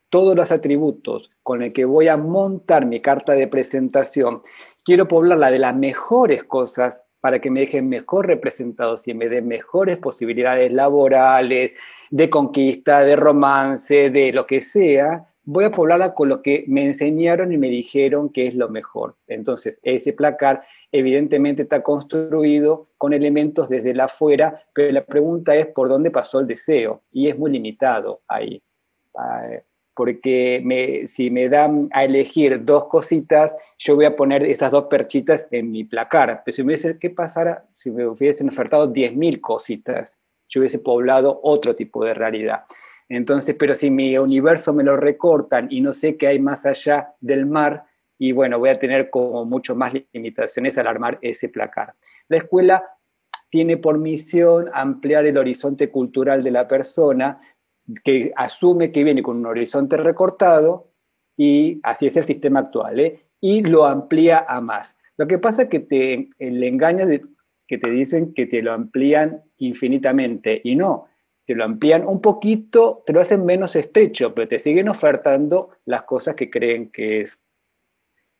todos 0.09 0.35
los 0.35 0.51
atributos 0.51 1.31
con 1.41 1.61
el 1.63 1.73
que 1.73 1.85
voy 1.85 2.07
a 2.07 2.17
montar 2.17 2.85
mi 2.85 3.01
carta 3.01 3.33
de 3.33 3.47
presentación, 3.47 4.41
quiero 4.83 5.07
poblarla 5.07 5.49
de 5.49 5.59
las 5.59 5.75
mejores 5.75 6.43
cosas 6.43 7.05
para 7.19 7.39
que 7.39 7.49
me 7.49 7.61
dejen 7.61 7.87
mejor 7.87 8.27
representados 8.27 9.07
y 9.07 9.13
me 9.13 9.29
den 9.29 9.47
mejores 9.47 9.97
posibilidades 9.97 10.71
laborales, 10.71 11.73
de 12.11 12.29
conquista, 12.29 13.03
de 13.05 13.15
romance, 13.15 14.09
de 14.09 14.33
lo 14.33 14.45
que 14.45 14.59
sea, 14.59 15.32
voy 15.43 15.65
a 15.65 15.71
poblarla 15.71 16.13
con 16.13 16.29
lo 16.29 16.41
que 16.41 16.63
me 16.67 16.85
enseñaron 16.85 17.51
y 17.51 17.57
me 17.57 17.67
dijeron 17.67 18.29
que 18.29 18.47
es 18.47 18.55
lo 18.55 18.69
mejor. 18.69 19.15
Entonces, 19.27 19.79
ese 19.83 20.13
placar 20.13 20.63
evidentemente 20.91 21.63
está 21.63 21.81
construido 21.81 22.87
con 22.97 23.13
elementos 23.13 23.69
desde 23.69 23.91
el 23.91 23.99
afuera, 23.99 24.63
pero 24.73 24.91
la 24.91 25.05
pregunta 25.05 25.55
es 25.55 25.67
por 25.67 25.89
dónde 25.89 26.11
pasó 26.11 26.39
el 26.39 26.47
deseo, 26.47 27.01
y 27.11 27.27
es 27.27 27.37
muy 27.37 27.51
limitado 27.51 28.21
ahí. 28.27 28.61
Ah, 29.15 29.47
porque 29.95 31.03
si 31.07 31.29
me 31.29 31.49
dan 31.49 31.89
a 31.91 32.03
elegir 32.03 32.65
dos 32.65 32.85
cositas, 32.85 33.55
yo 33.77 33.95
voy 33.95 34.05
a 34.05 34.15
poner 34.15 34.43
esas 34.43 34.71
dos 34.71 34.85
perchitas 34.85 35.47
en 35.51 35.71
mi 35.71 35.83
placar. 35.83 36.41
Pero 36.43 36.55
si 36.55 36.63
me 36.63 36.67
hubiese, 36.67 36.97
¿qué 36.97 37.09
pasara 37.09 37.65
si 37.71 37.91
me 37.91 38.07
hubiesen 38.07 38.49
ofertado 38.49 38.91
10.000 38.91 39.39
cositas? 39.39 40.19
Yo 40.49 40.61
hubiese 40.61 40.79
poblado 40.79 41.39
otro 41.43 41.75
tipo 41.75 42.03
de 42.03 42.15
realidad. 42.15 42.63
Entonces, 43.09 43.55
pero 43.57 43.73
si 43.73 43.91
mi 43.91 44.17
universo 44.17 44.73
me 44.73 44.83
lo 44.83 44.97
recortan 44.97 45.67
y 45.69 45.81
no 45.81 45.93
sé 45.93 46.17
qué 46.17 46.27
hay 46.27 46.39
más 46.39 46.65
allá 46.65 47.13
del 47.19 47.45
mar, 47.45 47.85
y 48.17 48.31
bueno, 48.31 48.59
voy 48.59 48.69
a 48.69 48.79
tener 48.79 49.09
como 49.09 49.45
mucho 49.45 49.75
más 49.75 49.93
limitaciones 50.13 50.77
al 50.77 50.87
armar 50.87 51.19
ese 51.21 51.49
placar. 51.49 51.93
La 52.29 52.37
escuela 52.37 52.83
tiene 53.49 53.77
por 53.77 53.99
misión 53.99 54.69
ampliar 54.73 55.25
el 55.25 55.37
horizonte 55.37 55.91
cultural 55.91 56.41
de 56.41 56.51
la 56.51 56.67
persona, 56.67 57.39
que 58.03 58.31
asume 58.35 58.91
que 58.91 59.03
viene 59.03 59.21
con 59.21 59.37
un 59.37 59.45
horizonte 59.45 59.97
recortado, 59.97 60.89
y 61.35 61.79
así 61.83 62.07
es 62.07 62.17
el 62.17 62.23
sistema 62.23 62.61
actual, 62.61 62.99
¿eh? 62.99 63.25
y 63.39 63.61
lo 63.61 63.85
amplía 63.85 64.45
a 64.47 64.61
más. 64.61 64.95
Lo 65.17 65.27
que 65.27 65.37
pasa 65.37 65.63
es 65.63 65.69
que 65.69 65.81
te, 65.81 66.29
le 66.39 66.67
engañas 66.67 67.07
de, 67.07 67.23
que 67.67 67.77
te 67.77 67.91
dicen 67.91 68.33
que 68.33 68.45
te 68.45 68.61
lo 68.61 68.73
amplían 68.73 69.43
infinitamente, 69.57 70.61
y 70.63 70.75
no, 70.75 71.07
te 71.45 71.55
lo 71.55 71.65
amplían 71.65 72.07
un 72.07 72.21
poquito, 72.21 73.03
te 73.05 73.13
lo 73.13 73.21
hacen 73.21 73.45
menos 73.45 73.75
estrecho, 73.75 74.33
pero 74.33 74.47
te 74.47 74.59
siguen 74.59 74.89
ofertando 74.89 75.69
las 75.85 76.03
cosas 76.03 76.35
que 76.35 76.49
creen 76.49 76.89
que, 76.89 77.21
es, 77.21 77.39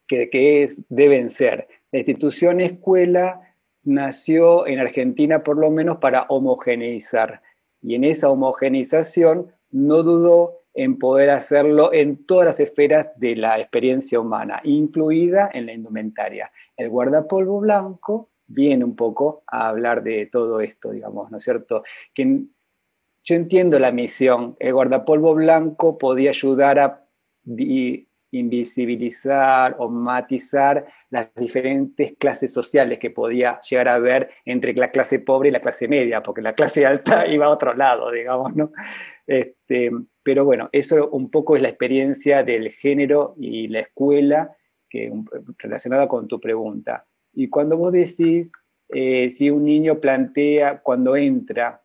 que, 0.08 0.64
es, 0.64 0.82
deben 0.90 1.30
ser. 1.30 1.68
La 1.92 2.00
institución 2.00 2.62
escuela 2.62 3.56
nació 3.84 4.68
en 4.68 4.80
Argentina 4.80 5.44
por 5.44 5.58
lo 5.58 5.70
menos 5.70 5.98
para 5.98 6.24
homogeneizar, 6.30 7.42
y 7.82 7.96
en 7.96 8.06
esa 8.06 8.30
homogeneización 8.30 9.52
no 9.72 10.04
dudó 10.04 10.62
en 10.74 10.98
poder 10.98 11.30
hacerlo 11.30 11.94
en 11.94 12.26
todas 12.26 12.46
las 12.46 12.60
esferas 12.60 13.10
de 13.18 13.36
la 13.36 13.60
experiencia 13.60 14.20
humana, 14.20 14.62
incluida 14.64 15.50
en 15.54 15.66
la 15.66 15.74
indumentaria. 15.74 16.52
El 16.78 16.90
guardapolvo 16.90 17.60
blanco 17.60 18.30
viene 18.48 18.84
un 18.84 18.96
poco 18.96 19.44
a 19.48 19.68
hablar 19.68 20.04
de 20.04 20.26
todo 20.28 20.62
esto, 20.62 20.92
digamos, 20.92 21.30
¿no 21.30 21.38
es 21.38 21.44
cierto? 21.44 21.84
Que 22.14 22.46
yo 23.24 23.36
entiendo 23.36 23.80
la 23.80 23.92
misión. 23.92 24.56
El 24.60 24.74
guardapolvo 24.74 25.34
blanco 25.34 25.98
podía 25.98 26.30
ayudar 26.32 26.80
a 26.80 27.06
invisibilizar 28.32 29.76
o 29.78 29.90
matizar 29.90 30.86
las 31.10 31.34
diferentes 31.36 32.16
clases 32.18 32.52
sociales 32.52 33.00
que 33.00 33.12
podía 33.12 33.60
llegar 33.62 33.88
a 33.88 33.96
haber 33.96 34.30
entre 34.46 34.74
la 34.74 34.92
clase 34.92 35.20
pobre 35.20 35.50
y 35.50 35.52
la 35.52 35.62
clase 35.62 35.88
media, 35.88 36.24
porque 36.24 36.42
la 36.42 36.54
clase 36.54 36.86
alta 36.86 37.28
iba 37.28 37.46
a 37.46 37.52
otro 37.52 37.74
lado, 37.74 38.12
digamos, 38.12 38.56
¿no? 38.56 38.72
Este, 39.28 39.92
pero 40.24 40.46
bueno, 40.46 40.70
eso 40.72 41.10
un 41.10 41.30
poco 41.30 41.56
es 41.56 41.62
la 41.62 41.70
experiencia 41.70 42.44
del 42.44 42.72
género 42.72 43.36
y 43.38 43.68
la 43.68 43.82
escuela 43.82 44.56
que, 44.90 45.14
relacionada 45.60 46.08
con 46.08 46.28
tu 46.28 46.40
pregunta. 46.40 47.06
Y 47.34 47.50
cuando 47.50 47.78
vos 47.78 47.94
decís, 47.94 48.52
eh, 48.90 49.30
si 49.30 49.50
un 49.50 49.64
niño 49.64 50.00
plantea 50.00 50.82
cuando 50.82 51.16
entra 51.16 51.83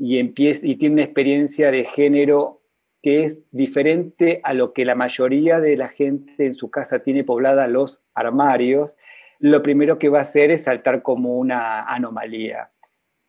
y, 0.00 0.76
tiene 0.76 0.94
una 0.94 1.04
experiencia 1.04 1.70
de 1.70 1.84
género 1.84 2.62
que 3.02 3.24
es 3.24 3.44
diferente 3.50 4.40
a 4.44 4.54
lo 4.54 4.72
que 4.72 4.86
la 4.86 4.94
mayoría 4.94 5.60
de 5.60 5.76
la 5.76 5.88
gente 5.88 6.46
en 6.46 6.54
su 6.54 6.70
casa 6.70 7.00
tiene 7.00 7.22
poblada 7.22 7.68
los 7.68 8.02
armarios, 8.14 8.96
lo 9.38 9.62
primero 9.62 9.98
que 9.98 10.08
va 10.08 10.18
a 10.18 10.22
hacer 10.22 10.50
es 10.50 10.64
saltar 10.64 11.02
como 11.02 11.38
una 11.38 11.82
anomalía. 11.82 12.70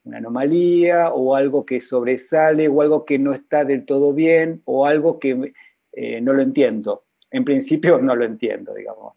Una 0.04 0.18
anomalía 0.18 1.12
o 1.12 1.36
algo 1.36 1.66
que 1.66 1.82
sobresale 1.82 2.70
o 2.70 2.82
algo 2.82 3.06
que 3.06 3.20
no 3.20 3.34
está 3.34 3.66
del 3.66 3.86
todo 3.86 4.14
bien 4.14 4.62
o 4.66 4.86
algo 4.86 5.20
que 5.20 5.54
eh, 5.92 6.22
no 6.22 6.34
lo 6.34 6.42
entiendo. 6.42 7.04
En 7.30 7.44
principio 7.44 8.00
no 8.02 8.16
lo 8.16 8.26
entiendo, 8.26 8.74
digamos. 8.74 9.14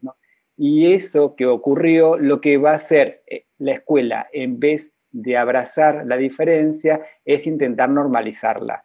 Y 0.57 0.93
eso 0.93 1.35
que 1.37 1.47
ocurrió, 1.47 2.17
lo 2.17 2.41
que 2.41 2.59
va 2.59 2.73
a 2.73 2.77
hacer 2.77 3.23
eh, 3.27 3.47
la 3.59 3.73
escuela, 3.73 4.29
en 4.33 4.61
vez 4.61 4.93
de 5.15 5.37
abrazar 5.37 6.05
la 6.07 6.17
diferencia 6.17 7.01
es 7.25 7.47
intentar 7.47 7.89
normalizarla. 7.89 8.83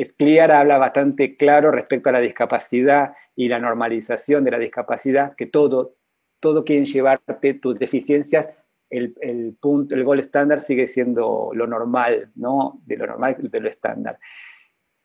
Scliar 0.00 0.52
habla 0.52 0.78
bastante 0.78 1.36
claro 1.36 1.72
respecto 1.72 2.08
a 2.08 2.12
la 2.12 2.20
discapacidad 2.20 3.14
y 3.34 3.48
la 3.48 3.58
normalización 3.58 4.44
de 4.44 4.52
la 4.52 4.58
discapacidad, 4.58 5.34
que 5.34 5.46
todo, 5.46 5.96
todo 6.40 6.64
quieren 6.64 6.84
llevarte 6.84 7.54
tus 7.54 7.78
deficiencias, 7.78 8.48
el, 8.88 9.16
el, 9.20 9.56
punto, 9.60 9.96
el 9.96 10.04
gol 10.04 10.20
estándar 10.20 10.60
sigue 10.60 10.86
siendo 10.86 11.50
lo 11.52 11.66
normal, 11.66 12.30
¿no? 12.36 12.80
De 12.86 12.96
lo 12.96 13.06
normal, 13.08 13.36
de 13.38 13.60
lo 13.60 13.68
estándar. 13.68 14.20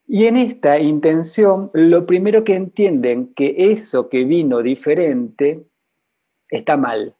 Y 0.05 0.25
en 0.25 0.37
esta 0.37 0.77
intención, 0.77 1.71
lo 1.73 2.05
primero 2.05 2.43
que 2.43 2.53
entienden 2.53 3.33
que 3.33 3.55
eso 3.57 4.09
que 4.09 4.25
vino 4.25 4.61
diferente 4.61 5.65
está 6.49 6.77
mal. 6.77 7.15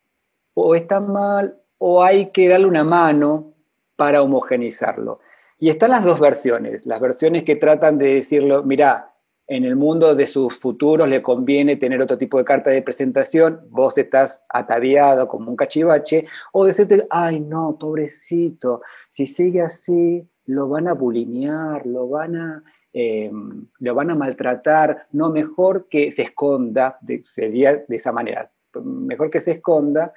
O 0.53 0.75
está 0.75 1.00
mal 1.00 1.61
o 1.83 2.03
hay 2.03 2.27
que 2.27 2.47
darle 2.47 2.67
una 2.67 2.83
mano 2.83 3.55
para 3.95 4.21
homogenizarlo. 4.21 5.19
Y 5.57 5.69
están 5.69 5.89
las 5.89 6.05
dos 6.05 6.19
versiones, 6.19 6.85
las 6.85 7.01
versiones 7.01 7.43
que 7.43 7.55
tratan 7.55 7.97
de 7.97 8.13
decirlo, 8.13 8.61
mira, 8.61 9.15
en 9.47 9.65
el 9.65 9.75
mundo 9.75 10.13
de 10.13 10.27
sus 10.27 10.59
futuros 10.59 11.09
le 11.09 11.23
conviene 11.23 11.77
tener 11.77 12.00
otro 12.00 12.19
tipo 12.19 12.38
de 12.38 12.45
carta 12.45 12.69
de 12.69 12.83
presentación, 12.83 13.61
vos 13.71 13.97
estás 13.97 14.43
ataviado 14.47 15.27
como 15.27 15.50
un 15.50 15.55
cachivache, 15.55 16.27
o 16.53 16.65
decirte, 16.65 17.07
ay 17.09 17.39
no, 17.39 17.75
pobrecito, 17.79 18.83
si 19.09 19.25
sigue 19.25 19.61
así, 19.61 20.23
lo 20.45 20.69
van 20.69 20.88
a 20.88 20.93
bulinear, 20.93 21.88
lo 21.88 22.07
van 22.07 22.35
a, 22.35 22.63
em, 22.93 23.65
lo 23.79 23.95
van 23.95 24.11
a 24.11 24.15
maltratar, 24.15 25.07
no, 25.13 25.31
mejor 25.31 25.88
que 25.89 26.11
se 26.11 26.21
esconda, 26.21 27.00
sería 27.23 27.77
de 27.88 27.95
esa 27.95 28.11
manera, 28.11 28.51
mejor 28.83 29.31
que 29.31 29.41
se 29.41 29.53
esconda 29.53 30.13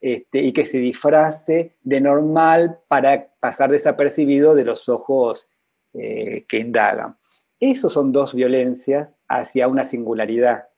este, 0.00 0.40
y 0.40 0.52
que 0.52 0.66
se 0.66 0.78
disfrace 0.78 1.76
de 1.82 2.00
normal 2.00 2.80
para 2.88 3.28
pasar 3.40 3.70
desapercibido 3.70 4.54
de 4.54 4.64
los 4.64 4.88
ojos 4.88 5.48
eh, 5.94 6.44
que 6.48 6.58
indagan. 6.58 7.16
Esos 7.58 7.92
son 7.92 8.12
dos 8.12 8.34
violencias 8.34 9.16
hacia 9.28 9.68
una 9.68 9.84
singularidad. 9.84 10.68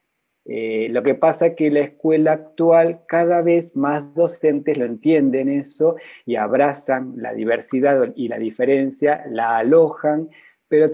Eh, 0.50 0.88
lo 0.90 1.02
que 1.02 1.14
pasa 1.14 1.48
es 1.48 1.56
que 1.56 1.70
la 1.70 1.80
escuela 1.80 2.32
actual 2.32 3.02
cada 3.06 3.42
vez 3.42 3.76
más 3.76 4.14
docentes 4.14 4.78
lo 4.78 4.86
entienden 4.86 5.50
eso 5.50 5.96
y 6.24 6.36
abrazan 6.36 7.14
la 7.16 7.34
diversidad 7.34 8.14
y 8.16 8.28
la 8.28 8.38
diferencia, 8.38 9.24
la 9.28 9.58
alojan, 9.58 10.30
pero 10.68 10.88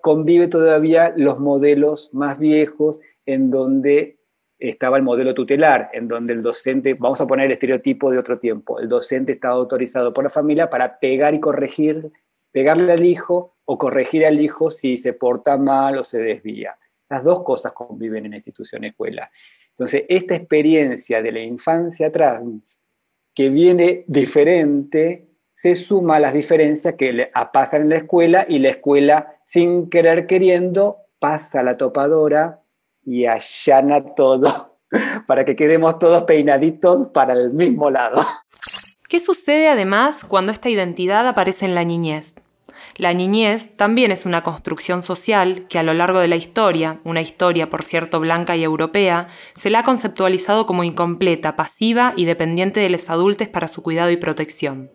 convive 0.00 0.46
todavía 0.46 1.12
los 1.16 1.40
modelos 1.40 2.10
más 2.12 2.38
viejos 2.38 3.00
en 3.26 3.50
donde 3.50 4.19
estaba 4.60 4.98
el 4.98 5.02
modelo 5.02 5.34
tutelar, 5.34 5.90
en 5.92 6.06
donde 6.06 6.34
el 6.34 6.42
docente, 6.42 6.94
vamos 6.94 7.20
a 7.20 7.26
poner 7.26 7.46
el 7.46 7.52
estereotipo 7.52 8.10
de 8.10 8.18
otro 8.18 8.38
tiempo, 8.38 8.78
el 8.78 8.88
docente 8.88 9.32
estaba 9.32 9.54
autorizado 9.54 10.12
por 10.12 10.24
la 10.24 10.30
familia 10.30 10.68
para 10.68 10.98
pegar 10.98 11.34
y 11.34 11.40
corregir, 11.40 12.12
pegarle 12.52 12.92
al 12.92 13.04
hijo 13.04 13.56
o 13.64 13.78
corregir 13.78 14.26
al 14.26 14.40
hijo 14.40 14.70
si 14.70 14.96
se 14.96 15.14
porta 15.14 15.56
mal 15.56 15.98
o 15.98 16.04
se 16.04 16.18
desvía. 16.18 16.76
Las 17.08 17.24
dos 17.24 17.42
cosas 17.42 17.72
conviven 17.72 18.26
en 18.26 18.32
la 18.32 18.36
institución 18.36 18.84
escuela. 18.84 19.30
Entonces, 19.70 20.04
esta 20.08 20.34
experiencia 20.34 21.22
de 21.22 21.32
la 21.32 21.40
infancia 21.40 22.12
trans, 22.12 22.78
que 23.34 23.48
viene 23.48 24.04
diferente, 24.06 25.28
se 25.54 25.74
suma 25.74 26.16
a 26.16 26.20
las 26.20 26.34
diferencias 26.34 26.94
que 26.94 27.30
pasan 27.52 27.82
en 27.82 27.88
la 27.90 27.96
escuela 27.96 28.46
y 28.48 28.58
la 28.58 28.70
escuela, 28.70 29.36
sin 29.44 29.88
querer 29.88 30.26
queriendo, 30.26 30.98
pasa 31.18 31.62
la 31.62 31.76
topadora 31.76 32.59
y 33.04 33.26
allana 33.26 34.14
todo 34.14 34.78
para 35.26 35.44
que 35.44 35.56
quedemos 35.56 35.98
todos 35.98 36.22
peinaditos 36.22 37.08
para 37.08 37.32
el 37.32 37.52
mismo 37.52 37.90
lado. 37.90 38.24
¿Qué 39.08 39.18
sucede 39.18 39.68
además 39.68 40.24
cuando 40.24 40.52
esta 40.52 40.68
identidad 40.68 41.26
aparece 41.26 41.64
en 41.64 41.74
la 41.74 41.84
niñez? 41.84 42.34
La 42.96 43.14
niñez 43.14 43.76
también 43.76 44.12
es 44.12 44.26
una 44.26 44.42
construcción 44.42 45.02
social 45.02 45.66
que 45.68 45.78
a 45.78 45.82
lo 45.82 45.94
largo 45.94 46.18
de 46.18 46.28
la 46.28 46.36
historia, 46.36 47.00
una 47.04 47.20
historia 47.20 47.70
por 47.70 47.82
cierto 47.82 48.20
blanca 48.20 48.56
y 48.56 48.62
europea, 48.62 49.28
se 49.54 49.70
la 49.70 49.80
ha 49.80 49.84
conceptualizado 49.84 50.66
como 50.66 50.84
incompleta, 50.84 51.56
pasiva 51.56 52.12
y 52.16 52.24
dependiente 52.24 52.80
de 52.80 52.90
los 52.90 53.08
adultos 53.08 53.48
para 53.48 53.68
su 53.68 53.82
cuidado 53.82 54.10
y 54.10 54.16
protección. 54.16 54.90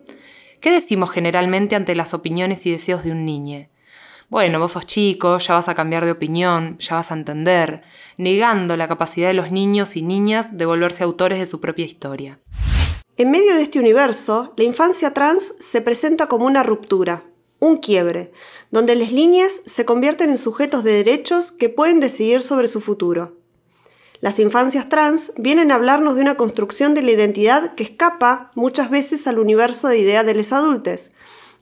¿Qué 0.62 0.72
decimos 0.72 1.12
generalmente 1.12 1.76
ante 1.76 1.96
las 1.96 2.14
opiniones 2.14 2.66
y 2.66 2.72
deseos 2.72 3.04
de 3.04 3.12
un 3.12 3.26
niño? 3.26 3.68
Bueno, 4.30 4.60
vos 4.60 4.72
sos 4.72 4.86
chico, 4.86 5.38
ya 5.38 5.54
vas 5.54 5.70
a 5.70 5.76
cambiar 5.76 6.06
de 6.06 6.12
opinión, 6.12 6.78
ya 6.80 6.96
vas 6.96 7.12
a 7.12 7.14
entender, 7.14 7.84
negando 8.18 8.76
la 8.76 8.88
capacidad 8.88 9.28
de 9.28 9.34
los 9.34 9.52
niños 9.52 9.96
y 9.96 10.02
niñas 10.02 10.58
de 10.58 10.66
volverse 10.66 11.04
autores 11.04 11.40
de 11.40 11.46
su 11.46 11.62
propia 11.62 11.86
historia. 11.86 12.40
En 13.18 13.32
medio 13.32 13.56
de 13.56 13.62
este 13.62 13.80
universo, 13.80 14.54
la 14.58 14.64
infancia 14.66 15.14
trans 15.14 15.54
se 15.60 15.82
presenta 15.82 16.28
como 16.28 16.46
una 16.46 16.64
ruptura, 16.64 17.24
un 17.60 17.78
quiebre, 17.78 18.32
donde 18.72 18.96
las 18.96 19.12
líneas 19.12 19.54
se 19.66 19.86
convierten 19.86 20.30
en 20.30 20.38
sujetos 20.38 20.84
de 20.84 20.92
derechos 20.92 21.52
que 21.52 21.70
pueden 21.70 22.00
decidir 22.00 22.42
sobre 22.42 22.68
su 22.68 22.82
futuro. 22.82 23.38
Las 24.22 24.40
infancias 24.40 24.90
trans 24.90 25.34
vienen 25.38 25.72
a 25.72 25.76
hablarnos 25.76 26.16
de 26.16 26.22
una 26.22 26.36
construcción 26.36 26.94
de 26.94 27.04
la 27.04 27.12
identidad 27.12 27.76
que 27.76 27.84
escapa 27.84 28.52
muchas 28.56 28.90
veces 28.90 29.28
al 29.28 29.40
universo 29.40 29.88
de 29.88 30.00
ideas 30.00 30.26
de 30.26 30.34
los 30.34 30.52
adultos, 30.52 31.12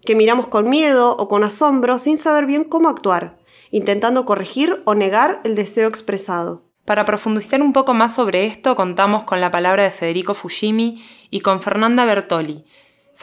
que 0.05 0.15
miramos 0.15 0.47
con 0.47 0.69
miedo 0.69 1.15
o 1.17 1.27
con 1.27 1.43
asombro 1.43 1.97
sin 1.97 2.17
saber 2.17 2.45
bien 2.45 2.63
cómo 2.63 2.89
actuar, 2.89 3.31
intentando 3.71 4.25
corregir 4.25 4.81
o 4.85 4.95
negar 4.95 5.41
el 5.43 5.55
deseo 5.55 5.87
expresado. 5.87 6.61
Para 6.85 7.05
profundizar 7.05 7.61
un 7.61 7.71
poco 7.71 7.93
más 7.93 8.13
sobre 8.15 8.45
esto, 8.45 8.75
contamos 8.75 9.23
con 9.23 9.39
la 9.39 9.51
palabra 9.51 9.83
de 9.83 9.91
Federico 9.91 10.33
Fujimi 10.33 11.01
y 11.29 11.39
con 11.39 11.61
Fernanda 11.61 12.03
Bertoli, 12.03 12.65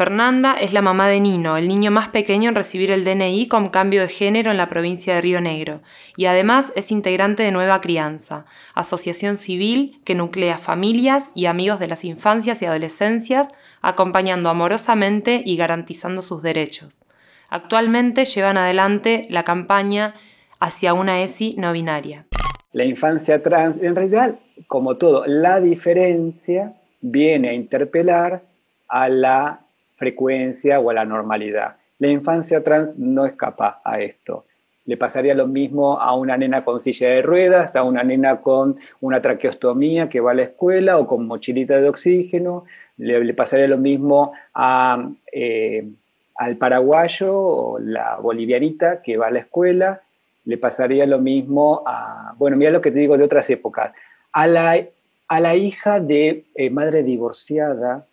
Fernanda 0.00 0.54
es 0.54 0.72
la 0.72 0.80
mamá 0.80 1.08
de 1.08 1.20
Nino, 1.20 1.58
el 1.58 1.68
niño 1.68 1.90
más 1.90 2.08
pequeño 2.08 2.48
en 2.48 2.54
recibir 2.54 2.90
el 2.90 3.04
DNI 3.04 3.48
con 3.48 3.68
cambio 3.68 4.00
de 4.00 4.08
género 4.08 4.50
en 4.50 4.56
la 4.56 4.70
provincia 4.70 5.14
de 5.14 5.20
Río 5.20 5.42
Negro, 5.42 5.82
y 6.16 6.24
además 6.24 6.72
es 6.74 6.90
integrante 6.90 7.42
de 7.42 7.52
Nueva 7.52 7.82
Crianza, 7.82 8.46
asociación 8.74 9.36
civil 9.36 10.00
que 10.06 10.14
nuclea 10.14 10.56
familias 10.56 11.28
y 11.34 11.44
amigos 11.44 11.80
de 11.80 11.88
las 11.88 12.06
infancias 12.06 12.62
y 12.62 12.64
adolescencias, 12.64 13.50
acompañando 13.82 14.48
amorosamente 14.48 15.42
y 15.44 15.58
garantizando 15.58 16.22
sus 16.22 16.40
derechos. 16.40 17.02
Actualmente 17.50 18.24
llevan 18.24 18.56
adelante 18.56 19.26
la 19.28 19.44
campaña 19.44 20.14
hacia 20.60 20.94
una 20.94 21.20
ESI 21.20 21.56
no 21.58 21.74
binaria. 21.74 22.24
La 22.72 22.86
infancia 22.86 23.42
trans, 23.42 23.76
en 23.82 23.94
realidad, 23.94 24.36
como 24.66 24.96
todo, 24.96 25.26
la 25.26 25.60
diferencia 25.60 26.72
viene 27.02 27.50
a 27.50 27.52
interpelar 27.52 28.44
a 28.88 29.10
la 29.10 29.60
frecuencia 30.00 30.80
o 30.80 30.88
a 30.88 30.94
la 30.94 31.04
normalidad. 31.04 31.76
La 31.98 32.08
infancia 32.08 32.64
trans 32.64 32.98
no 32.98 33.26
escapa 33.26 33.82
a 33.84 34.00
esto. 34.00 34.46
Le 34.86 34.96
pasaría 34.96 35.34
lo 35.34 35.46
mismo 35.46 36.00
a 36.00 36.16
una 36.16 36.38
nena 36.38 36.64
con 36.64 36.80
silla 36.80 37.10
de 37.10 37.20
ruedas, 37.20 37.76
a 37.76 37.82
una 37.84 38.02
nena 38.02 38.40
con 38.40 38.78
una 39.02 39.20
traqueostomía 39.20 40.08
que 40.08 40.20
va 40.20 40.30
a 40.30 40.34
la 40.34 40.44
escuela 40.44 40.96
o 40.96 41.06
con 41.06 41.26
mochilita 41.26 41.78
de 41.78 41.88
oxígeno. 41.90 42.64
Le, 42.96 43.34
pasaría 43.34 43.68
lo 43.68 43.76
mismo 43.76 44.32
a, 44.54 45.06
eh, 45.30 45.86
al 46.36 46.56
paraguayo 46.56 47.36
o 47.36 47.78
la 47.78 48.16
bolivianita 48.16 49.02
que 49.02 49.18
va 49.18 49.26
a 49.26 49.30
la 49.30 49.40
escuela. 49.40 50.00
Le 50.46 50.56
pasaría 50.56 51.04
lo 51.04 51.18
mismo 51.18 51.82
a, 51.84 52.34
bueno, 52.38 52.56
mira 52.56 52.70
lo 52.70 52.80
que 52.80 52.90
te 52.90 53.00
digo 53.00 53.18
de 53.18 53.24
otras 53.24 53.50
épocas, 53.50 53.92
a 54.32 54.46
la, 54.46 54.82
a 55.28 55.40
la 55.40 55.54
hija 55.54 56.00
de 56.00 56.46
eh, 56.54 56.70
madre 56.70 57.02
divorciada 57.02 58.06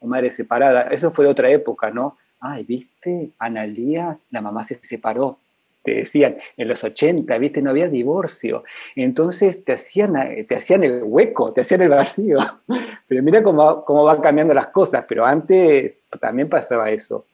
o 0.00 0.06
madre 0.06 0.30
separada. 0.30 0.82
Eso 0.90 1.10
fue 1.10 1.24
de 1.24 1.30
otra 1.30 1.50
época, 1.50 1.90
¿no? 1.90 2.16
Ay, 2.40 2.64
viste, 2.64 3.30
Analía, 3.38 4.18
la 4.30 4.40
mamá 4.40 4.64
se 4.64 4.78
separó. 4.82 5.38
Te 5.82 5.94
decían, 5.94 6.36
en 6.56 6.68
los 6.68 6.84
80, 6.84 7.38
viste, 7.38 7.62
no 7.62 7.70
había 7.70 7.88
divorcio. 7.88 8.64
Entonces 8.96 9.64
te 9.64 9.72
hacían, 9.72 10.14
te 10.46 10.56
hacían 10.56 10.84
el 10.84 11.02
hueco, 11.04 11.52
te 11.52 11.62
hacían 11.62 11.82
el 11.82 11.88
vacío. 11.88 12.38
Pero 13.08 13.22
mira 13.22 13.42
cómo, 13.42 13.84
cómo 13.84 14.04
van 14.04 14.20
cambiando 14.20 14.54
las 14.54 14.68
cosas, 14.68 15.04
pero 15.08 15.26
antes 15.26 15.96
también 16.20 16.48
pasaba 16.48 16.90
eso. 16.90 17.26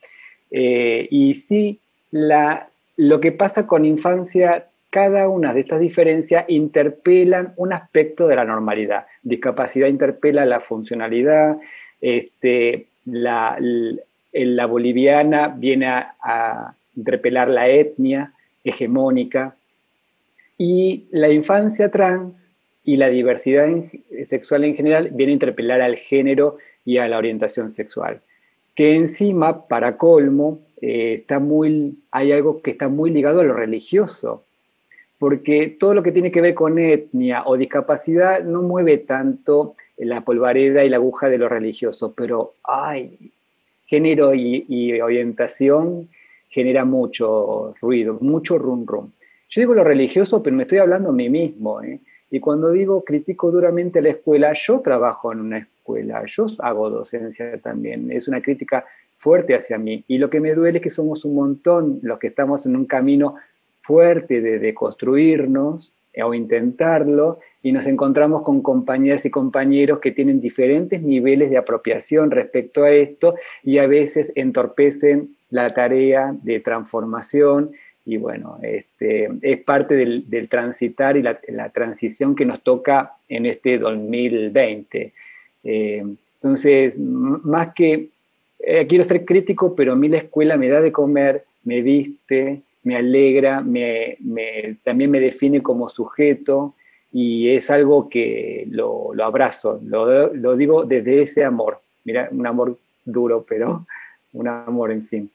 Eh, 0.51 1.07
y 1.11 1.35
sí, 1.35 1.81
la, 2.11 2.69
lo 2.97 3.21
que 3.21 3.33
pasa 3.33 3.67
con 3.67 3.85
infancia, 3.85 4.69
cada 4.89 5.29
una 5.29 5.53
de 5.53 5.61
estas 5.61 5.81
diferencias 5.81 6.47
interpelan 6.49 7.53
un 7.57 7.75
aspecto 7.75 8.27
de 8.27 8.37
la 8.37 8.45
normalidad. 8.45 9.07
Discapacidad 9.23 9.89
interpela 9.89 10.47
la 10.47 10.61
funcionalidad, 10.61 11.59
este, 12.07 12.87
la, 13.05 13.59
boliviana 14.69 15.49
viene 15.49 15.87
a, 15.87 16.75
repelar 16.95 17.49
la 17.49 17.69
etnia 17.69 18.33
hegemónica 18.65 19.55
y 20.57 21.05
la 21.11 21.29
infancia 21.29 21.91
trans 21.91 22.49
y 22.85 22.97
la 22.97 23.11
diversidad 23.11 23.69
sexual 24.27 24.65
en 24.65 24.77
general 24.77 25.11
viene 25.13 25.33
a 25.33 25.35
interpelar 25.35 25.83
al 25.83 25.97
género 25.97 26.57
y 26.87 26.97
a 26.97 27.09
la 27.09 27.19
orientación 27.19 27.69
sexual. 27.69 28.23
Que 28.75 28.95
encima, 28.95 29.67
para 29.67 29.99
colmo, 29.99 30.61
eh, 30.81 31.17
está 31.21 31.39
muy, 31.39 31.99
hay 32.11 32.33
algo 32.33 32.63
que 32.63 32.71
está 32.71 32.89
muy 32.89 33.11
ligado 33.11 33.41
a 33.41 33.45
lo 33.45 33.53
religioso, 33.53 34.45
porque 35.19 35.77
todo 35.79 35.95
lo 35.95 36.03
que 36.03 36.13
tiene 36.13 36.31
que 36.31 36.41
ver 36.41 36.55
con 36.55 36.79
etnia 36.79 37.45
o 37.47 37.57
discapacidad 37.57 38.45
no 38.45 38.63
mueve 38.63 38.99
tanto 38.99 39.75
la 39.97 40.21
polvareda 40.23 40.85
y 40.85 40.91
la 40.91 40.97
aguja 40.97 41.29
de 41.29 41.39
lo 41.39 41.49
religioso, 41.49 42.13
pero 42.15 42.55
ay, 42.65 43.33
género 43.87 44.35
y, 44.35 45.01
orientación 45.01 46.09
genera 46.49 46.85
mucho 46.85 47.75
ruido, 47.81 48.19
mucho 48.21 48.59
rum 48.59 48.85
rum. 48.87 49.11
Yo 49.49 49.61
digo 49.61 49.75
lo 49.75 49.85
religioso, 49.85 50.43
pero 50.43 50.57
me 50.57 50.63
estoy 50.65 50.79
hablando 50.79 51.11
a 51.11 51.13
mí 51.13 51.29
mismo. 51.29 51.83
¿eh? 51.83 52.01
Y 52.31 52.41
cuando 52.41 52.71
digo 52.71 53.05
critico 53.05 53.51
duramente 53.51 54.03
la 54.03 54.11
escuela, 54.11 54.53
yo 54.55 54.81
trabajo 54.81 55.33
en 55.33 55.41
una 55.41 55.59
escuela, 55.59 56.25
yo 56.27 56.47
hago 56.59 56.91
docencia 56.91 57.59
también, 57.59 58.11
es 58.11 58.27
una 58.27 58.43
crítica 58.43 58.85
fuerte 59.15 59.55
hacia 59.55 59.79
mí. 59.79 60.05
Y 60.09 60.19
lo 60.19 60.29
que 60.29 60.41
me 60.41 60.55
duele 60.55 60.79
es 60.79 60.83
que 60.83 60.91
somos 60.91 61.25
un 61.25 61.35
montón 61.35 62.01
los 62.03 62.19
que 62.19 62.29
estamos 62.29 62.67
en 62.67 62.77
un 62.77 62.87
camino 62.87 63.37
fuerte 63.87 64.41
de, 64.41 64.75
construirnos 64.75 65.93
o 66.23 66.35
intentarlo 66.35 67.39
y 67.63 67.73
nos 67.73 67.87
encontramos 67.87 68.43
con 68.43 68.63
compañeras 68.63 69.25
y 69.27 69.31
compañeros 69.31 70.01
que 70.01 70.13
tienen 70.13 70.41
diferentes 70.41 71.03
niveles 71.03 71.51
de 71.51 71.59
apropiación 71.59 72.31
respecto 72.31 72.85
a 72.85 72.91
esto 72.91 73.35
y 73.63 73.79
a 73.79 73.87
veces 73.87 74.33
entorpecen 74.35 75.37
la 75.51 75.69
tarea 75.71 76.35
de 76.43 76.61
transformación 76.61 77.73
y 78.05 78.17
bueno, 78.17 78.59
este, 78.63 79.29
es 79.43 79.59
parte 79.59 79.95
del, 79.95 80.49
transitar 80.49 81.17
y 81.17 81.23
la, 81.23 81.69
transición 81.71 82.37
que 82.37 82.47
nos 82.47 82.61
toca 82.61 83.13
en 83.29 83.47
este 83.47 83.79
2020. 83.79 85.13
Eh, 85.65 86.05
entonces, 86.35 87.01
más 87.01 87.75
que, 87.75 88.09
eh, 88.61 88.87
quiero 88.87 89.03
ser 89.03 89.25
crítico, 89.25 89.75
pero 89.75 89.93
a 89.93 89.97
mí 89.97 90.09
la 90.09 90.19
escuela 90.19 90.57
me 90.57 90.69
da 90.69 90.81
de 90.81 90.93
comer, 90.93 91.45
me 91.65 91.83
viste, 91.83 92.63
me 92.87 92.95
alegra, 92.95 93.63
me, 93.63 94.17
también 94.85 95.11
me 95.11 95.19
define 95.19 95.61
como 95.61 95.89
sujeto 95.89 96.77
y 97.11 97.49
es 97.49 97.69
algo 97.69 98.09
que 98.09 98.65
lo, 98.71 99.13
abrazo, 99.25 99.81
lo, 99.85 100.33
lo 100.33 100.57
digo 100.57 100.85
desde 100.85 101.23
ese 101.23 101.43
amor. 101.43 101.81
Mira, 102.05 102.29
un 102.31 102.47
amor 102.47 102.79
duro, 103.05 103.45
pero 103.49 103.85
un 104.35 104.47
amor, 104.47 104.93
en 104.93 105.05
fin. 105.05 105.29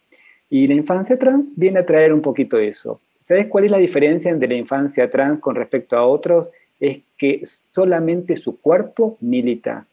Y 0.49 0.65
la 0.65 0.75
infancia 0.75 1.19
trans 1.19 1.51
viene 1.57 1.79
a 1.79 1.85
traer 1.85 2.13
un 2.13 2.21
poquito 2.21 2.57
eso. 2.57 3.01
¿Sabes 3.25 3.47
cuál 3.47 3.65
es 3.65 3.71
la 3.71 3.79
diferencia 3.79 4.31
entre 4.31 4.47
la 4.47 4.55
infancia 4.55 5.09
trans 5.09 5.41
con 5.41 5.53
respecto 5.53 5.97
a 5.97 6.05
otros? 6.05 6.53
Es 6.79 6.99
que 7.17 7.41
solamente 7.69 8.37
su 8.37 8.61
cuerpo 8.61 9.17
milita. 9.19 9.85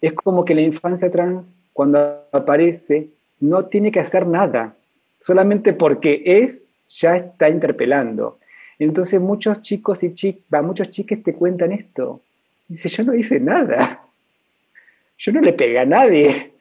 Es 0.00 0.12
como 0.12 0.44
que 0.44 0.54
la 0.54 0.62
infancia 0.62 1.08
trans, 1.08 1.54
cuando 1.72 2.24
aparece, 2.32 3.10
no 3.38 3.66
tiene 3.66 3.92
que 3.92 4.00
hacer 4.00 4.26
nada. 4.26 4.74
Solamente 5.24 5.72
porque 5.72 6.22
es, 6.22 6.66
ya 6.86 7.16
está 7.16 7.48
interpelando. 7.48 8.38
Entonces 8.78 9.18
muchos 9.22 9.62
chicos 9.62 10.02
y 10.02 10.12
chicas, 10.12 10.62
muchos 10.62 10.90
chiques 10.90 11.22
te 11.22 11.32
cuentan 11.32 11.72
esto. 11.72 12.20
Dice, 12.68 12.90
yo 12.90 13.04
no 13.04 13.14
hice 13.14 13.40
nada. 13.40 14.04
Yo 15.16 15.32
no 15.32 15.40
le 15.40 15.54
pegué 15.54 15.78
a 15.78 15.86
nadie, 15.86 16.52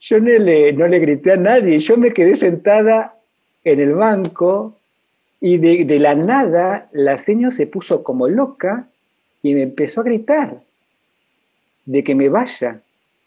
yo 0.00 0.18
no 0.18 0.30
le, 0.30 0.72
no 0.72 0.86
le 0.88 0.98
grité 0.98 1.32
a 1.32 1.36
nadie, 1.36 1.78
yo 1.78 1.98
me 1.98 2.14
quedé 2.14 2.36
sentada 2.36 3.18
en 3.62 3.80
el 3.80 3.92
banco 3.92 4.78
y 5.38 5.58
de, 5.58 5.98
la 5.98 6.14
nada 6.14 6.88
la 6.92 7.18
señora 7.18 7.50
se 7.50 7.66
puso 7.66 8.02
como 8.02 8.28
loca 8.28 8.88
y 9.42 9.52
me 9.52 9.60
empezó 9.60 10.00
a 10.00 10.04
gritar 10.04 10.62
de 11.84 12.02
que 12.02 12.14
me 12.14 12.30
vaya, 12.30 12.80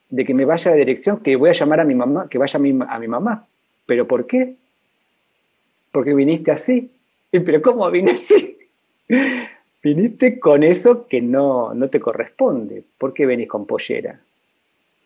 de 0.09 0.25
que 0.25 0.33
me 0.33 0.45
vaya 0.45 0.71
a 0.71 0.73
la 0.73 0.79
dirección, 0.79 1.19
que 1.19 1.35
voy 1.35 1.49
a 1.49 1.53
llamar 1.53 1.81
a 1.81 1.85
mi 1.85 1.93
mamá, 1.93 2.27
que 2.27 2.39
vaya 2.39 2.57
a 2.57 2.59
mi, 2.59 2.75
a 2.87 2.97
mi 2.97 3.07
mamá. 3.07 3.45
¿Pero 3.85 4.07
por 4.07 4.25
qué? 4.25 4.55
Porque 5.91 6.13
viniste 6.13 6.51
así. 6.51 6.91
¿Pero 7.31 7.61
cómo 7.61 7.89
vine 7.91 8.11
así? 8.11 8.57
viniste 9.83 10.39
con 10.39 10.63
eso 10.63 11.07
que 11.07 11.21
no, 11.21 11.73
no 11.73 11.89
te 11.89 11.99
corresponde. 11.99 12.83
¿Por 12.97 13.13
qué 13.13 13.25
venís 13.25 13.47
con 13.47 13.65
pollera? 13.65 14.19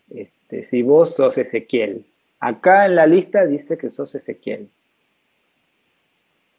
Este, 0.10 0.63
si 0.63 0.82
vos 0.82 1.15
sos 1.15 1.38
Ezequiel. 1.38 2.06
Acá 2.39 2.86
en 2.86 2.96
la 2.96 3.08
lista 3.08 3.46
dice 3.46 3.78
que 3.78 3.89
sos 3.89 4.15
Ezequiel. 4.15 4.69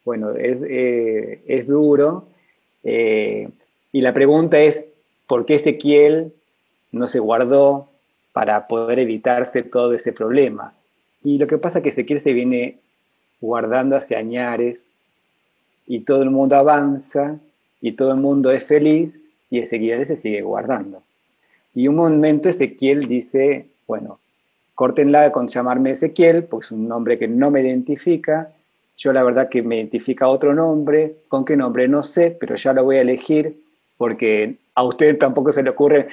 Bueno, 0.04 0.32
es, 0.32 0.60
eh, 0.62 1.64
duro. 1.66 2.26
Eh, 2.82 3.48
y 3.92 4.00
la 4.00 4.12
pregunta 4.12 4.60
es, 4.60 4.86
¿por 5.26 5.46
qué 5.46 5.54
Ezequiel 5.54 6.32
no 6.92 7.06
se 7.06 7.18
guardó 7.18 7.88
para 8.32 8.66
poder 8.66 8.98
evitarse 8.98 9.62
todo 9.62 9.92
ese 9.94 10.12
problema? 10.12 10.74
Y 11.22 11.38
lo 11.38 11.46
que 11.46 11.58
pasa 11.58 11.78
es 11.78 11.82
que 11.82 11.88
Ezequiel 11.88 12.20
se 12.20 12.34
viene 12.34 12.78
guardando 13.44 13.96
hacia 13.96 14.18
añares 14.18 14.88
y 15.86 16.00
todo 16.00 16.22
el 16.22 16.30
mundo 16.30 16.56
avanza 16.56 17.38
y 17.80 17.92
todo 17.92 18.12
el 18.12 18.20
mundo 18.20 18.50
es 18.50 18.64
feliz 18.64 19.20
y 19.50 19.58
Ezequiel 19.58 20.06
se 20.06 20.16
sigue 20.16 20.40
guardando. 20.42 21.02
Y 21.74 21.88
un 21.88 21.96
momento 21.96 22.48
Ezequiel 22.48 23.06
dice, 23.06 23.66
bueno, 23.86 24.18
córtenla 24.74 25.30
con 25.30 25.46
llamarme 25.46 25.90
Ezequiel, 25.90 26.44
pues 26.44 26.66
es 26.66 26.72
un 26.72 26.88
nombre 26.88 27.18
que 27.18 27.28
no 27.28 27.50
me 27.50 27.60
identifica. 27.60 28.50
Yo 28.96 29.12
la 29.12 29.22
verdad 29.22 29.48
que 29.48 29.62
me 29.62 29.76
identifica 29.76 30.28
otro 30.28 30.54
nombre, 30.54 31.16
con 31.28 31.44
qué 31.44 31.56
nombre 31.56 31.86
no 31.86 32.02
sé, 32.02 32.36
pero 32.38 32.54
ya 32.54 32.72
lo 32.72 32.84
voy 32.84 32.96
a 32.96 33.02
elegir 33.02 33.62
porque 33.98 34.56
a 34.74 34.82
usted 34.84 35.18
tampoco 35.18 35.52
se 35.52 35.62
le 35.62 35.70
ocurren 35.70 36.06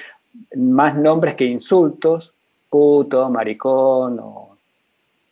más 0.55 0.97
nombres 0.97 1.35
que 1.35 1.45
insultos, 1.45 2.33
puto, 2.69 3.29
maricón 3.29 4.19
o 4.19 4.57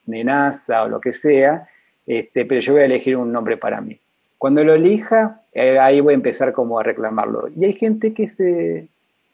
nenaza 0.05 0.83
o 0.83 0.89
lo 0.89 0.99
que 0.99 1.13
sea, 1.13 1.67
este, 2.09 2.43
pero 2.43 2.59
yo 2.59 2.73
voy 2.73 2.81
a 2.81 2.85
elegir 2.85 3.15
un 3.15 3.31
nombre 3.31 3.55
para 3.55 3.81
mí. 3.81 3.99
Cuando 4.39 4.63
lo 4.63 4.73
elija, 4.73 5.43
eh, 5.53 5.77
ahí 5.77 6.01
voy 6.01 6.13
a 6.13 6.15
empezar 6.15 6.53
como 6.53 6.79
a 6.79 6.83
reclamarlo. 6.83 7.49
Y 7.55 7.65
hay 7.65 7.73
gente 7.73 8.15
que 8.15 8.27
se, 8.27 8.87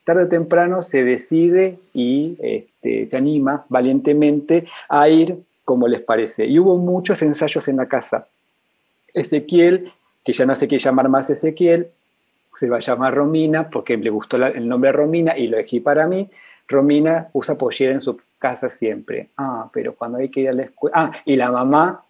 tarde 0.03 0.23
o 0.23 0.27
temprano 0.27 0.81
se 0.81 1.05
decide 1.05 1.79
y 1.93 2.35
este, 2.41 3.05
se 3.05 3.15
anima 3.15 3.65
valientemente 3.69 4.67
a 4.89 5.07
ir 5.07 5.38
como 5.63 5.88
les 5.88 6.01
parece. 6.01 6.47
Y 6.47 6.59
hubo 6.59 6.77
muchos 6.77 7.21
ensayos 7.21 7.65
en 7.69 7.77
la 7.77 7.88
casa. 7.88 8.27
Ezequiel, 9.13 9.93
que 10.25 10.33
ya 10.33 10.45
no 10.45 10.53
se 10.53 10.67
quiere 10.67 10.83
llamar 10.83 11.07
más 11.07 11.29
Ezequiel, 11.29 11.88
se 12.55 12.69
va 12.69 12.77
a 12.77 12.81
llamar 12.81 13.15
Romina 13.15 13.69
porque 13.69 13.95
le 13.95 14.09
gustó 14.09 14.35
el 14.35 14.67
nombre 14.67 14.91
Romina 14.91 15.38
y 15.38 15.47
lo 15.47 15.57
elegí 15.57 15.79
para 15.79 16.07
mí. 16.07 16.29
Romina 16.67 17.29
usa 17.31 17.57
pollera 17.57 17.93
en 17.93 18.01
su 18.01 18.19
casa 18.38 18.69
siempre. 18.69 19.29
Ah, 19.38 19.69
pero 19.71 19.95
cuando 19.95 20.17
hay 20.17 20.27
que 20.27 20.41
ir 20.41 20.49
a 20.49 20.53
la 20.53 20.63
escuela. 20.63 20.93
Ah, 20.93 21.11
y 21.23 21.38
la 21.38 21.51
mamá 21.51 22.04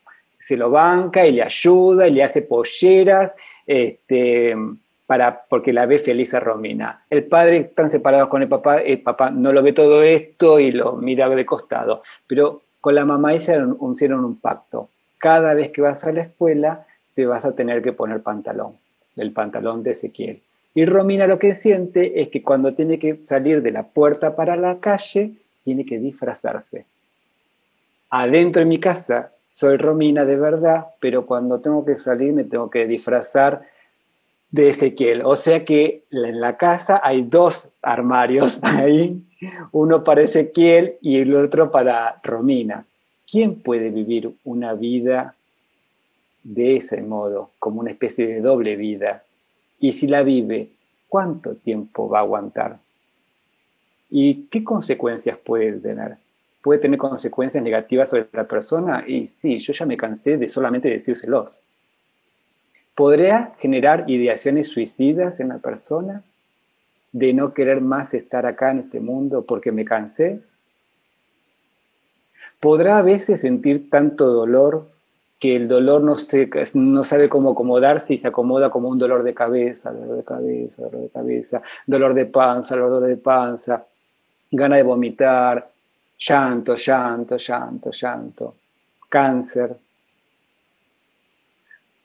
se 0.45 0.55
lo 0.55 0.69
banca 0.69 1.25
y 1.25 1.31
le 1.31 1.41
ayuda 1.41 2.08
y 2.08 2.12
le 2.12 2.21
hace 2.21 2.43
polleras. 2.43 3.34
Este, 3.65 4.55
para, 5.08 5.43
porque 5.49 5.73
la 5.73 5.88
ve 5.88 5.97
feliz 5.97 6.36
a 6.36 6.39
Romina. 6.39 7.03
El 7.10 7.23
padre, 7.23 7.58
están 7.58 7.89
separados 7.89 8.27
con 8.27 8.43
el 8.43 8.47
papá, 8.47 8.77
el 8.77 9.01
papá 9.01 9.31
no 9.31 9.51
lo 9.51 9.63
ve 9.63 9.73
todo 9.73 10.03
esto 10.03 10.60
y 10.60 10.71
lo 10.71 10.97
mira 10.97 11.29
de 11.29 11.45
costado, 11.45 12.03
pero 12.27 12.62
con 12.79 12.93
la 12.93 13.05
mamá 13.05 13.34
hicieron, 13.34 13.77
hicieron 13.91 14.23
un 14.23 14.36
pacto. 14.39 14.89
Cada 15.17 15.55
vez 15.55 15.71
que 15.71 15.81
vas 15.81 16.03
a 16.03 16.12
la 16.12 16.21
escuela 16.21 16.86
te 17.15 17.25
vas 17.25 17.45
a 17.45 17.55
tener 17.55 17.81
que 17.81 17.93
poner 17.93 18.21
pantalón, 18.21 18.73
el 19.15 19.31
pantalón 19.31 19.81
de 19.81 19.91
Ezequiel. 19.91 20.41
Y 20.75 20.86
Romina 20.86 21.25
lo 21.25 21.39
que 21.39 21.55
siente 21.55 22.21
es 22.21 22.27
que 22.27 22.43
cuando 22.43 22.73
tiene 22.73 22.99
que 22.99 23.17
salir 23.17 23.62
de 23.63 23.71
la 23.71 23.84
puerta 23.84 24.36
para 24.36 24.55
la 24.55 24.79
calle, 24.79 25.31
tiene 25.63 25.86
que 25.86 25.97
disfrazarse. 25.97 26.86
Adentro 28.10 28.62
de 28.62 28.65
mi 28.65 28.80
casa 28.80 29.32
soy 29.46 29.78
Romina 29.78 30.26
de 30.26 30.38
verdad, 30.38 30.88
pero 31.00 31.26
cuando 31.26 31.60
tengo 31.60 31.86
que 31.86 31.96
salir 31.96 32.34
me 32.34 32.44
tengo 32.44 32.70
que 32.70 32.88
disfrazar 32.88 33.68
de 34.52 34.70
Ezequiel. 34.70 35.22
O 35.24 35.36
sea 35.36 35.65
que 35.65 36.04
en 36.12 36.39
la 36.39 36.58
casa 36.58 37.02
hay 37.04 37.24
dos 37.24 37.70
armarios 37.82 38.60
ahí, 38.63 39.22
uno 39.72 40.04
para 40.04 40.24
Ezequiel 40.24 40.96
y 41.02 41.18
el 41.18 41.36
otro 41.36 41.72
para 41.72 42.20
Romina. 42.24 42.86
¿Quién 43.30 43.62
puede 43.62 43.89
vivir 43.89 44.36
una 44.44 44.74
vida 44.74 45.36
de 46.44 46.78
ese 46.78 47.02
modo, 47.02 47.52
como 47.60 47.82
una 47.82 47.91
especie 47.91 48.28
de 48.28 48.41
doble 48.41 48.76
vida? 48.76 49.24
Y 49.80 49.91
si 49.91 50.08
la 50.08 50.24
vive, 50.24 50.70
¿cuánto 51.10 51.56
tiempo 51.56 52.08
va 52.08 52.20
a 52.20 52.22
aguantar? 52.22 52.78
¿Y 54.10 54.44
qué 54.46 54.63
consecuencias 54.63 55.38
puede 55.38 55.74
tener? 55.74 56.18
¿Puede 56.65 56.80
tener 56.80 56.97
consecuencias 56.97 57.63
negativas 57.63 58.10
sobre 58.10 58.25
la 58.34 58.47
persona? 58.47 59.04
Y 59.06 59.25
sí, 59.25 59.60
yo 59.60 59.71
ya 59.71 59.86
me 59.86 59.97
cansé 59.97 60.36
de 60.36 60.47
solamente 60.47 60.89
decírselos. 60.89 61.60
¿Podría 62.95 63.54
generar 63.60 64.06
ideaciones 64.08 64.69
suicidas 64.69 65.39
en 65.39 65.49
la 65.49 65.60
persona? 65.60 66.23
¿De 67.12 67.34
no 67.34 67.54
querer 67.54 67.82
más 67.82 68.15
estar 68.15 68.47
acá 68.47 68.71
en 68.71 68.80
este 68.80 68.99
mundo 68.99 69.43
porque 69.43 69.71
me 69.71 69.86
cansé? 69.86 70.41
¿Podrá 72.60 72.97
a 72.97 73.04
veces 73.04 73.41
sentir 73.41 73.91
tanto 73.91 74.25
dolor 74.25 74.89
que 75.39 75.56
el 75.56 75.67
dolor 75.67 76.01
no, 76.01 76.15
se, 76.15 76.49
no 76.73 77.04
sabe 77.04 77.30
cómo 77.30 77.51
acomodarse 77.51 78.15
y 78.15 78.17
se 78.17 78.30
acomoda 78.30 78.71
como 78.71 78.89
un 78.89 78.97
dolor 78.97 79.21
de 79.21 79.36
cabeza, 79.36 79.91
dolor 79.91 80.17
de 80.17 80.23
cabeza, 80.23 80.82
dolor 80.82 81.01
de 81.01 81.10
cabeza, 81.10 81.62
dolor 81.86 82.15
de 82.15 82.25
panza, 82.25 82.75
dolor 82.75 83.04
de 83.04 83.17
panza, 83.17 83.86
gana 84.49 84.78
de 84.78 84.84
vomitar, 84.84 85.75
llanto, 86.19 86.75
llanto, 86.75 87.38
llanto, 87.38 87.91
llanto, 87.91 88.56
cáncer? 89.10 89.78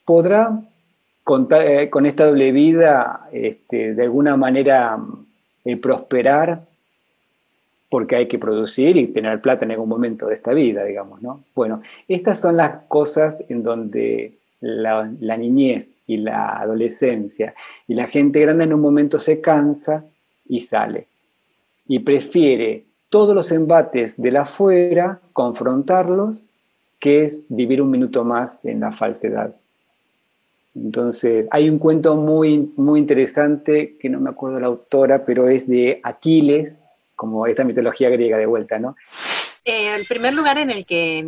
¿Podrá 0.04 0.60
eh, 1.52 1.88
con, 1.90 2.06
esta 2.06 2.26
doble 2.26 2.50
vida, 2.50 3.28
este, 3.30 3.94
de 3.94 4.02
alguna 4.02 4.36
manera 4.36 4.98
eh, 5.64 5.76
prosperar, 5.76 6.66
porque 7.88 8.16
hay 8.16 8.26
que 8.26 8.38
producir 8.38 8.96
y 8.96 9.06
tener 9.08 9.40
plata 9.40 9.64
en 9.64 9.72
algún 9.72 9.88
momento 9.88 10.26
de 10.26 10.34
esta 10.34 10.52
vida, 10.52 10.84
digamos, 10.84 11.22
¿no? 11.22 11.44
Bueno, 11.54 11.82
estas 12.08 12.40
son 12.40 12.56
las 12.56 12.84
cosas 12.88 13.44
en 13.48 13.62
donde 13.62 14.38
la, 14.60 15.06
niñez 15.36 15.88
y 16.06 16.16
la 16.16 16.58
adolescencia 16.58 17.54
y 17.86 17.94
la 17.94 18.08
gente 18.08 18.40
grande 18.40 18.64
en 18.64 18.74
un 18.74 18.80
momento 18.80 19.18
se 19.18 19.40
cansa 19.40 20.04
y 20.48 20.60
sale. 20.60 21.06
Y 21.86 22.00
prefiere 22.00 22.84
todos 23.10 23.34
los 23.34 23.52
embates 23.52 24.20
de 24.20 24.30
la 24.30 24.42
afuera, 24.42 25.20
confrontarlos, 25.32 26.42
que 26.98 27.24
es 27.24 27.44
vivir 27.48 27.82
un 27.82 27.90
minuto 27.90 28.24
más 28.24 28.64
en 28.64 28.80
la 28.80 28.92
falsedad. 28.92 29.54
Entonces, 30.74 31.46
hay 31.50 31.68
un 31.68 31.78
cuento 31.78 32.16
muy, 32.16 32.72
muy 32.76 33.00
interesante, 33.00 33.96
que 34.00 34.08
no 34.08 34.20
me 34.20 34.30
acuerdo 34.30 34.60
la 34.60 34.68
autora, 34.68 35.24
pero 35.26 35.48
es 35.48 35.68
de 35.68 36.00
Aquiles, 36.02 36.78
como 37.16 37.46
esta 37.46 37.64
mitología 37.64 38.08
griega 38.08 38.38
de 38.38 38.46
vuelta, 38.46 38.78
¿no? 38.78 38.96
Eh, 39.64 39.94
el 39.94 40.06
primer 40.06 40.32
lugar 40.32 40.56
en 40.56 40.70
el 40.70 40.86
que 40.86 41.26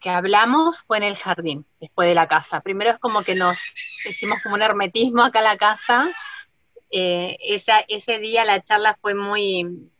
que 0.00 0.10
hablamos 0.10 0.82
fue 0.82 0.96
en 0.96 1.04
el 1.04 1.16
jardín, 1.16 1.64
después 1.78 2.08
de 2.08 2.14
la 2.14 2.26
casa. 2.26 2.60
Primero 2.60 2.90
es 2.90 2.98
como 2.98 3.22
que 3.22 3.34
nos 3.34 3.56
hicimos 4.08 4.40
como 4.42 4.54
un 4.54 4.62
hermetismo 4.62 5.22
acá 5.22 5.40
en 5.40 5.44
la 5.44 5.58
casa. 5.58 6.08
Eh, 6.90 7.36
ese 7.40 8.18
día 8.18 8.44
la 8.44 8.62
charla 8.62 8.98
fue 9.00 9.14
muy, 9.14 9.90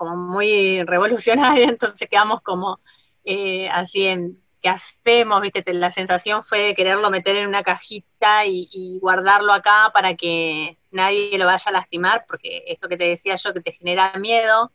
como 0.00 0.16
muy 0.16 0.82
revolucionaria, 0.84 1.68
entonces 1.68 2.08
quedamos 2.08 2.40
como 2.40 2.80
eh, 3.22 3.68
así 3.68 4.06
en 4.06 4.32
qué 4.62 4.70
hacemos, 4.70 5.42
viste, 5.42 5.62
la 5.74 5.90
sensación 5.90 6.42
fue 6.42 6.60
de 6.60 6.74
quererlo 6.74 7.10
meter 7.10 7.36
en 7.36 7.46
una 7.46 7.62
cajita 7.62 8.46
y, 8.46 8.98
guardarlo 8.98 9.52
acá 9.52 9.90
para 9.92 10.16
que 10.16 10.78
nadie 10.90 11.36
lo 11.36 11.44
vaya 11.44 11.64
a 11.66 11.72
lastimar, 11.72 12.24
porque 12.26 12.64
esto 12.68 12.88
que 12.88 12.96
te 12.96 13.08
decía 13.08 13.36
yo 13.36 13.52
que 13.52 13.60
te 13.60 13.72
genera 13.72 14.14
miedo, 14.14 14.72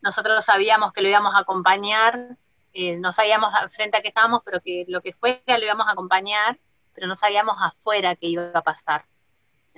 nosotros 0.00 0.44
sabíamos 0.44 0.92
que 0.92 1.02
lo 1.02 1.08
íbamos 1.08 1.34
a 1.34 1.40
acompañar, 1.40 2.36
eh, 2.72 2.98
no 2.98 3.12
sabíamos 3.12 3.52
frente 3.70 3.96
a 3.96 4.00
qué 4.00 4.08
estábamos, 4.08 4.42
pero 4.44 4.60
que 4.60 4.84
lo 4.86 5.00
que 5.00 5.12
fuera 5.12 5.58
lo 5.58 5.64
íbamos 5.64 5.88
a 5.88 5.92
acompañar, 5.92 6.56
pero 6.94 7.08
no 7.08 7.16
sabíamos 7.16 7.56
afuera 7.60 8.14
qué 8.14 8.28
iba 8.28 8.52
a 8.54 8.62
pasar. 8.62 9.06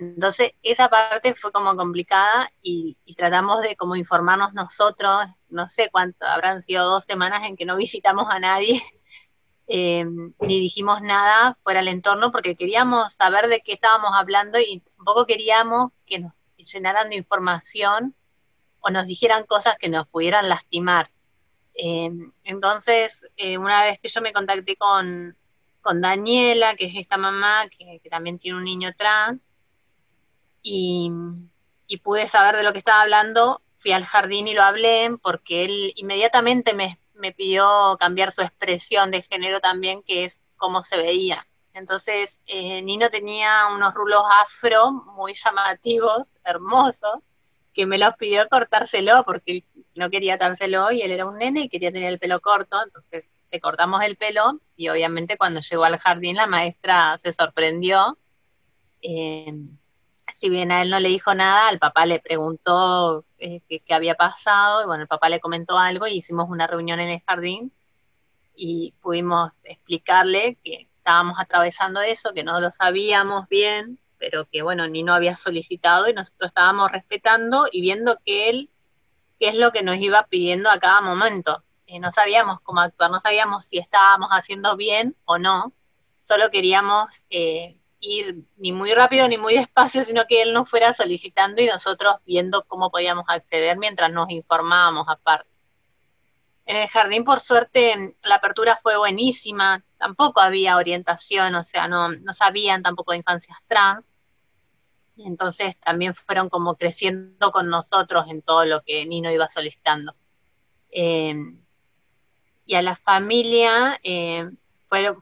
Entonces, 0.01 0.53
esa 0.63 0.89
parte 0.89 1.35
fue 1.35 1.53
como 1.53 1.77
complicada 1.77 2.51
y, 2.63 2.97
tratamos 3.17 3.61
de 3.61 3.77
como 3.77 3.97
informarnos 3.97 4.55
nosotros, 4.55 5.27
no 5.51 5.69
sé 5.69 5.91
cuánto, 5.93 6.25
habrán 6.25 6.63
sido 6.63 6.89
dos 6.89 7.05
semanas 7.05 7.47
en 7.47 7.55
que 7.55 7.67
no 7.67 7.77
visitamos 7.77 8.27
a 8.31 8.39
nadie, 8.39 8.83
eh, 9.69 10.07
ni 10.41 10.61
dijimos 10.61 11.03
nada 11.03 11.59
fuera 11.63 11.81
del 11.81 11.89
entorno 11.89 12.33
porque 12.33 12.57
queríamos 12.57 13.13
saber 13.13 13.49
de 13.49 13.61
qué 13.61 13.75
estábamos 13.75 14.13
hablando 14.15 14.59
y 14.59 14.83
tampoco 14.97 15.27
queríamos 15.27 15.93
que 16.07 16.21
nos 16.21 16.33
llenaran 16.57 17.11
de 17.11 17.17
información 17.17 18.15
o 18.81 18.89
nos 18.89 19.07
dijeran 19.07 19.45
cosas 19.45 19.77
que 19.79 19.91
nos 19.91 20.07
pudieran 20.09 20.49
lastimar. 20.49 21.11
Eh, 21.75 22.11
entonces, 22.45 23.27
eh, 23.37 23.59
una 23.59 23.85
vez 23.85 24.01
que 24.01 24.09
yo 24.09 24.23
me 24.23 24.33
contacté 24.33 24.77
con, 24.77 25.37
Daniela, 25.83 26.75
que 26.77 26.87
es 26.87 26.95
esta 26.97 27.19
mamá 27.19 27.69
que, 27.69 28.01
también 28.09 28.39
tiene 28.39 28.57
un 28.57 28.65
niño 28.65 28.95
trans, 28.97 29.41
y, 30.63 31.11
pude 32.03 32.29
saber 32.29 32.57
de 32.57 32.63
lo 32.63 32.73
que 32.73 32.79
estaba 32.79 33.03
hablando, 33.03 33.63
fui 33.77 33.93
al 33.93 34.05
jardín 34.05 34.47
y 34.49 34.55
lo 34.55 34.63
hablé, 34.63 35.11
porque 35.23 35.65
él 35.65 35.93
inmediatamente 35.97 36.73
me, 36.73 36.99
me 37.15 37.33
pidió 37.33 37.97
cambiar 37.99 38.33
su 38.33 38.43
expresión 38.43 39.11
de 39.11 39.23
género 39.23 39.61
también, 39.61 40.03
que 40.03 40.25
es 40.25 40.41
cómo 40.57 40.85
se 40.85 40.97
veía. 40.97 41.47
Entonces, 41.73 42.41
eh, 42.47 42.83
Nino 42.83 43.11
tenía 43.11 43.69
unos 43.75 43.95
rulos 43.95 44.23
afro 44.43 44.91
muy 44.93 45.35
llamativos, 45.35 46.29
hermosos, 46.45 47.21
que 47.73 47.87
me 47.87 47.99
los 47.99 48.15
pidió 48.17 48.49
cortárselo 48.49 49.25
porque 49.25 49.65
no 49.95 50.11
quería 50.11 50.39
társelo 50.39 50.91
y 50.91 51.03
él 51.03 51.13
era 51.13 51.27
un 51.27 51.39
nene 51.39 51.63
y 51.63 51.69
quería 51.69 51.93
tener 51.93 52.09
el 52.09 52.19
pelo 52.19 52.41
corto, 52.41 52.83
entonces 52.83 53.25
le 53.51 53.61
cortamos 53.61 54.03
el 54.03 54.17
pelo 54.17 54.61
y 54.77 54.89
obviamente 54.89 55.37
cuando 55.37 55.61
llegó 55.61 55.85
al 55.85 55.99
jardín 55.99 56.37
la 56.37 56.47
maestra 56.47 57.17
se 57.19 57.33
sorprendió. 57.33 58.19
Eh, 59.03 59.53
si 60.41 60.49
bien 60.49 60.73
a 60.73 60.83
él 60.83 60.91
no 60.91 60.99
le 61.01 61.11
dijo 61.11 61.35
nada, 61.35 61.69
al 61.69 61.79
papá 61.79 62.07
le 62.07 62.19
preguntó 62.19 63.25
eh, 63.39 63.61
qué, 63.69 63.83
había 63.95 64.15
pasado 64.15 64.83
y 64.83 64.87
bueno, 64.87 65.03
el 65.03 65.09
papá 65.09 65.29
le 65.29 65.41
comentó 65.41 65.79
algo 65.79 66.07
y 66.07 66.15
hicimos 66.15 66.49
una 66.49 66.67
reunión 66.67 66.99
en 66.99 67.11
el 67.11 67.23
jardín 67.27 67.73
y 68.57 68.95
pudimos 69.03 69.53
explicarle 69.65 70.57
que 70.65 70.89
estábamos 70.97 71.39
atravesando 71.39 72.01
eso, 72.01 72.33
que 72.33 72.43
no 72.43 72.59
lo 72.61 72.71
sabíamos 72.71 73.49
bien, 73.49 73.99
pero 74.19 74.47
que 74.47 74.63
bueno, 74.63 74.89
ni 74.89 75.03
no 75.03 75.13
había 75.13 75.37
solicitado 75.37 76.09
y 76.09 76.15
nosotros 76.15 76.49
estábamos 76.49 76.91
respetando 76.91 77.67
y 77.71 77.83
viendo 77.83 78.19
que 78.25 78.49
él, 78.49 78.71
qué 79.39 79.49
es 79.49 79.55
lo 79.55 79.73
que 79.73 79.83
nos 79.83 79.97
iba 79.99 80.27
pidiendo 80.27 80.71
a 80.71 80.79
cada 80.79 81.03
momento. 81.03 81.63
Eh, 81.87 82.01
no 82.01 82.13
sabíamos 82.13 82.61
cómo 82.61 82.81
actuar, 82.81 83.11
no 83.11 83.21
sabíamos 83.21 83.67
si 83.67 83.79
estábamos 83.79 84.31
haciendo 84.31 84.77
bien 84.77 85.17
o 85.27 85.39
no, 85.39 85.73
solo 86.25 86.51
queríamos 86.51 87.25
eh, 87.29 87.77
ir 88.01 88.45
ni 88.57 88.73
muy 88.73 88.93
rápido 88.95 89.29
ni 89.29 89.37
muy 89.37 89.55
despacio, 89.55 90.05
sino 90.05 90.27
que 90.27 90.43
él 90.43 90.53
nos 90.53 90.69
fuera 90.69 90.93
solicitando 90.93 91.63
y 91.63 91.67
nosotros 91.67 92.17
viendo 92.27 92.65
cómo 92.65 92.91
podíamos 92.91 93.25
acceder 93.29 93.79
mientras 93.79 94.11
nos 94.11 94.31
informábamos 94.31 95.07
aparte. 95.09 95.49
En 96.67 96.77
el 96.77 96.89
jardín, 96.89 97.25
por 97.25 97.41
suerte, 97.41 98.17
la 98.23 98.37
apertura 98.37 98.77
fue 98.77 98.97
buenísima, 98.97 99.85
tampoco 99.99 100.41
había 100.41 100.77
orientación, 100.77 101.55
o 101.55 101.65
sea, 101.65 101.89
no, 101.89 102.11
no 102.11 102.33
sabían 102.33 102.83
tampoco 102.83 103.13
de 103.13 103.19
infancias 103.19 103.59
trans. 103.67 104.13
Entonces 105.17 105.77
también 105.79 106.15
fueron 106.15 106.49
como 106.49 106.77
creciendo 106.77 107.51
con 107.51 107.69
nosotros 107.69 108.27
en 108.29 108.41
todo 108.43 108.65
lo 108.65 108.83
que 108.83 109.05
Nino 109.05 109.31
iba 109.31 109.49
solicitando. 109.49 110.15
Eh, 110.91 111.35
y 112.65 112.75
a 112.77 112.83
la 112.83 112.95
familia 112.95 113.99
eh, 114.03 114.49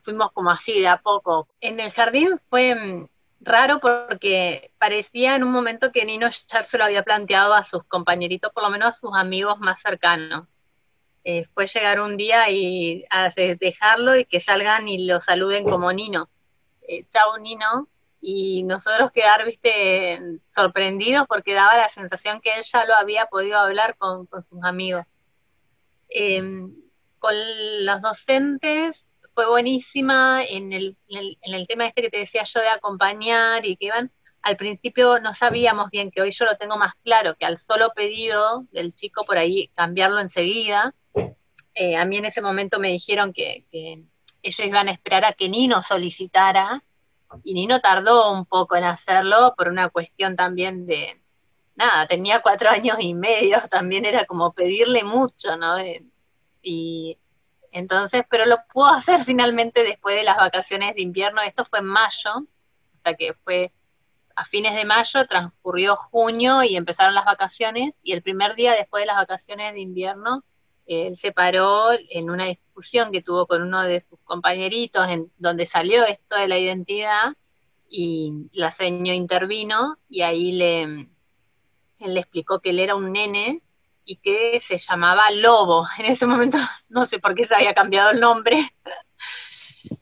fuimos 0.02 0.32
como 0.32 0.50
así 0.50 0.80
de 0.80 0.88
a 0.88 0.98
poco. 0.98 1.48
En 1.60 1.78
el 1.80 1.92
jardín 1.92 2.40
fue 2.48 2.74
mm, 2.74 3.08
raro 3.40 3.80
porque 3.80 4.72
parecía 4.78 5.36
en 5.36 5.44
un 5.44 5.52
momento 5.52 5.92
que 5.92 6.04
Nino 6.04 6.28
ya 6.48 6.64
se 6.64 6.78
lo 6.78 6.84
había 6.84 7.02
planteado 7.02 7.54
a 7.54 7.64
sus 7.64 7.84
compañeritos, 7.84 8.52
por 8.52 8.62
lo 8.62 8.70
menos 8.70 8.88
a 8.88 8.98
sus 8.98 9.16
amigos 9.16 9.58
más 9.58 9.80
cercanos. 9.80 10.46
Eh, 11.24 11.44
fue 11.44 11.66
llegar 11.66 12.00
un 12.00 12.16
día 12.16 12.48
y 12.50 13.04
a 13.10 13.28
dejarlo 13.60 14.16
y 14.16 14.24
que 14.24 14.40
salgan 14.40 14.88
y 14.88 15.06
lo 15.06 15.20
saluden 15.20 15.64
como 15.64 15.92
Nino. 15.92 16.28
Eh, 16.82 17.04
chau 17.10 17.36
Nino. 17.38 17.88
Y 18.20 18.64
nosotros 18.64 19.12
quedar, 19.12 19.44
viste, 19.44 20.40
sorprendidos 20.52 21.26
porque 21.28 21.54
daba 21.54 21.76
la 21.76 21.88
sensación 21.88 22.40
que 22.40 22.52
él 22.54 22.64
ya 22.64 22.84
lo 22.84 22.94
había 22.94 23.26
podido 23.26 23.58
hablar 23.58 23.96
con, 23.96 24.28
sus 24.28 24.64
amigos. 24.64 25.04
Em, 26.08 26.74
con 27.20 27.34
los 27.84 28.00
docentes 28.00 29.07
fue 29.38 29.46
buenísima 29.46 30.42
en 30.44 30.72
el, 30.72 30.96
en 31.06 31.54
el, 31.54 31.68
tema 31.68 31.86
este 31.86 32.02
que 32.02 32.10
te 32.10 32.18
decía 32.18 32.42
yo 32.42 32.58
de 32.58 32.70
acompañar 32.70 33.64
y 33.64 33.76
que 33.76 33.86
iban, 33.86 34.10
al 34.42 34.56
principio 34.56 35.20
no 35.20 35.32
sabíamos 35.32 35.90
bien, 35.90 36.10
que 36.10 36.20
hoy 36.20 36.32
yo 36.32 36.44
lo 36.44 36.56
tengo 36.56 36.76
más 36.76 36.94
claro, 37.04 37.36
que 37.36 37.46
al 37.46 37.56
solo 37.56 37.92
pedido 37.94 38.64
del 38.72 38.96
chico 38.96 39.24
por 39.24 39.38
ahí 39.38 39.70
cambiarlo 39.76 40.18
enseguida, 40.18 40.92
eh, 41.72 41.96
a 41.96 42.04
mí 42.04 42.16
en 42.16 42.24
ese 42.24 42.42
momento 42.42 42.80
me 42.80 42.88
dijeron 42.88 43.32
que, 43.32 43.64
ellos 44.42 44.66
iban 44.66 44.88
a 44.88 44.90
esperar 44.90 45.24
a 45.24 45.34
que 45.34 45.48
Nino 45.48 45.84
solicitara, 45.84 46.82
y 47.44 47.54
Nino 47.54 47.80
tardó 47.80 48.32
un 48.32 48.44
poco 48.44 48.74
en 48.74 48.82
hacerlo 48.82 49.54
por 49.56 49.68
una 49.68 49.88
cuestión 49.88 50.34
también 50.34 50.84
de, 50.84 51.22
nada, 51.76 52.08
tenía 52.08 52.42
cuatro 52.42 52.70
años 52.70 52.96
y 52.98 53.14
medio, 53.14 53.58
también 53.70 54.04
era 54.04 54.24
como 54.24 54.52
pedirle 54.52 55.04
mucho, 55.04 55.56
¿no? 55.56 55.78
Eh, 55.78 56.02
y 56.60 57.18
entonces, 57.72 58.24
pero 58.30 58.46
lo 58.46 58.58
pudo 58.72 58.88
hacer 58.88 59.24
finalmente 59.24 59.82
después 59.82 60.16
de 60.16 60.24
las 60.24 60.36
vacaciones 60.36 60.94
de 60.94 61.02
invierno, 61.02 61.40
esto 61.42 61.64
fue 61.64 61.80
en 61.80 61.86
mayo, 61.86 62.46
hasta 62.96 63.14
que 63.14 63.34
fue 63.44 63.72
a 64.34 64.44
fines 64.44 64.74
de 64.76 64.84
mayo, 64.84 65.26
transcurrió 65.26 65.96
junio 65.96 66.62
y 66.62 66.76
empezaron 66.76 67.14
las 67.14 67.24
vacaciones, 67.24 67.94
y 68.02 68.12
el 68.12 68.22
primer 68.22 68.54
día 68.54 68.72
después 68.72 69.02
de 69.02 69.06
las 69.06 69.16
vacaciones 69.16 69.74
de 69.74 69.80
invierno 69.80 70.44
él 70.88 71.18
se 71.18 71.32
paró 71.32 71.90
en 71.92 72.30
una 72.30 72.46
discusión 72.46 73.12
que 73.12 73.22
tuvo 73.22 73.46
con 73.46 73.62
uno 73.62 73.82
de 73.82 74.00
sus 74.00 74.18
compañeritos, 74.24 75.06
en 75.08 75.30
donde 75.36 75.66
salió 75.66 76.04
esto 76.06 76.36
de 76.36 76.48
la 76.48 76.58
identidad, 76.58 77.34
y 77.90 78.48
la 78.52 78.70
seño 78.70 79.12
intervino, 79.12 79.98
y 80.08 80.22
ahí 80.22 80.52
le, 80.52 80.82
él 80.82 81.08
le 81.98 82.20
explicó 82.20 82.60
que 82.60 82.70
él 82.70 82.80
era 82.80 82.94
un 82.94 83.12
nene 83.12 83.62
y 84.08 84.16
que 84.16 84.58
se 84.60 84.78
llamaba 84.78 85.30
Lobo. 85.30 85.86
En 85.98 86.06
ese 86.06 86.26
momento 86.26 86.56
no 86.88 87.04
sé 87.04 87.18
por 87.18 87.34
qué 87.34 87.44
se 87.44 87.54
había 87.54 87.74
cambiado 87.74 88.10
el 88.10 88.20
nombre. 88.20 88.72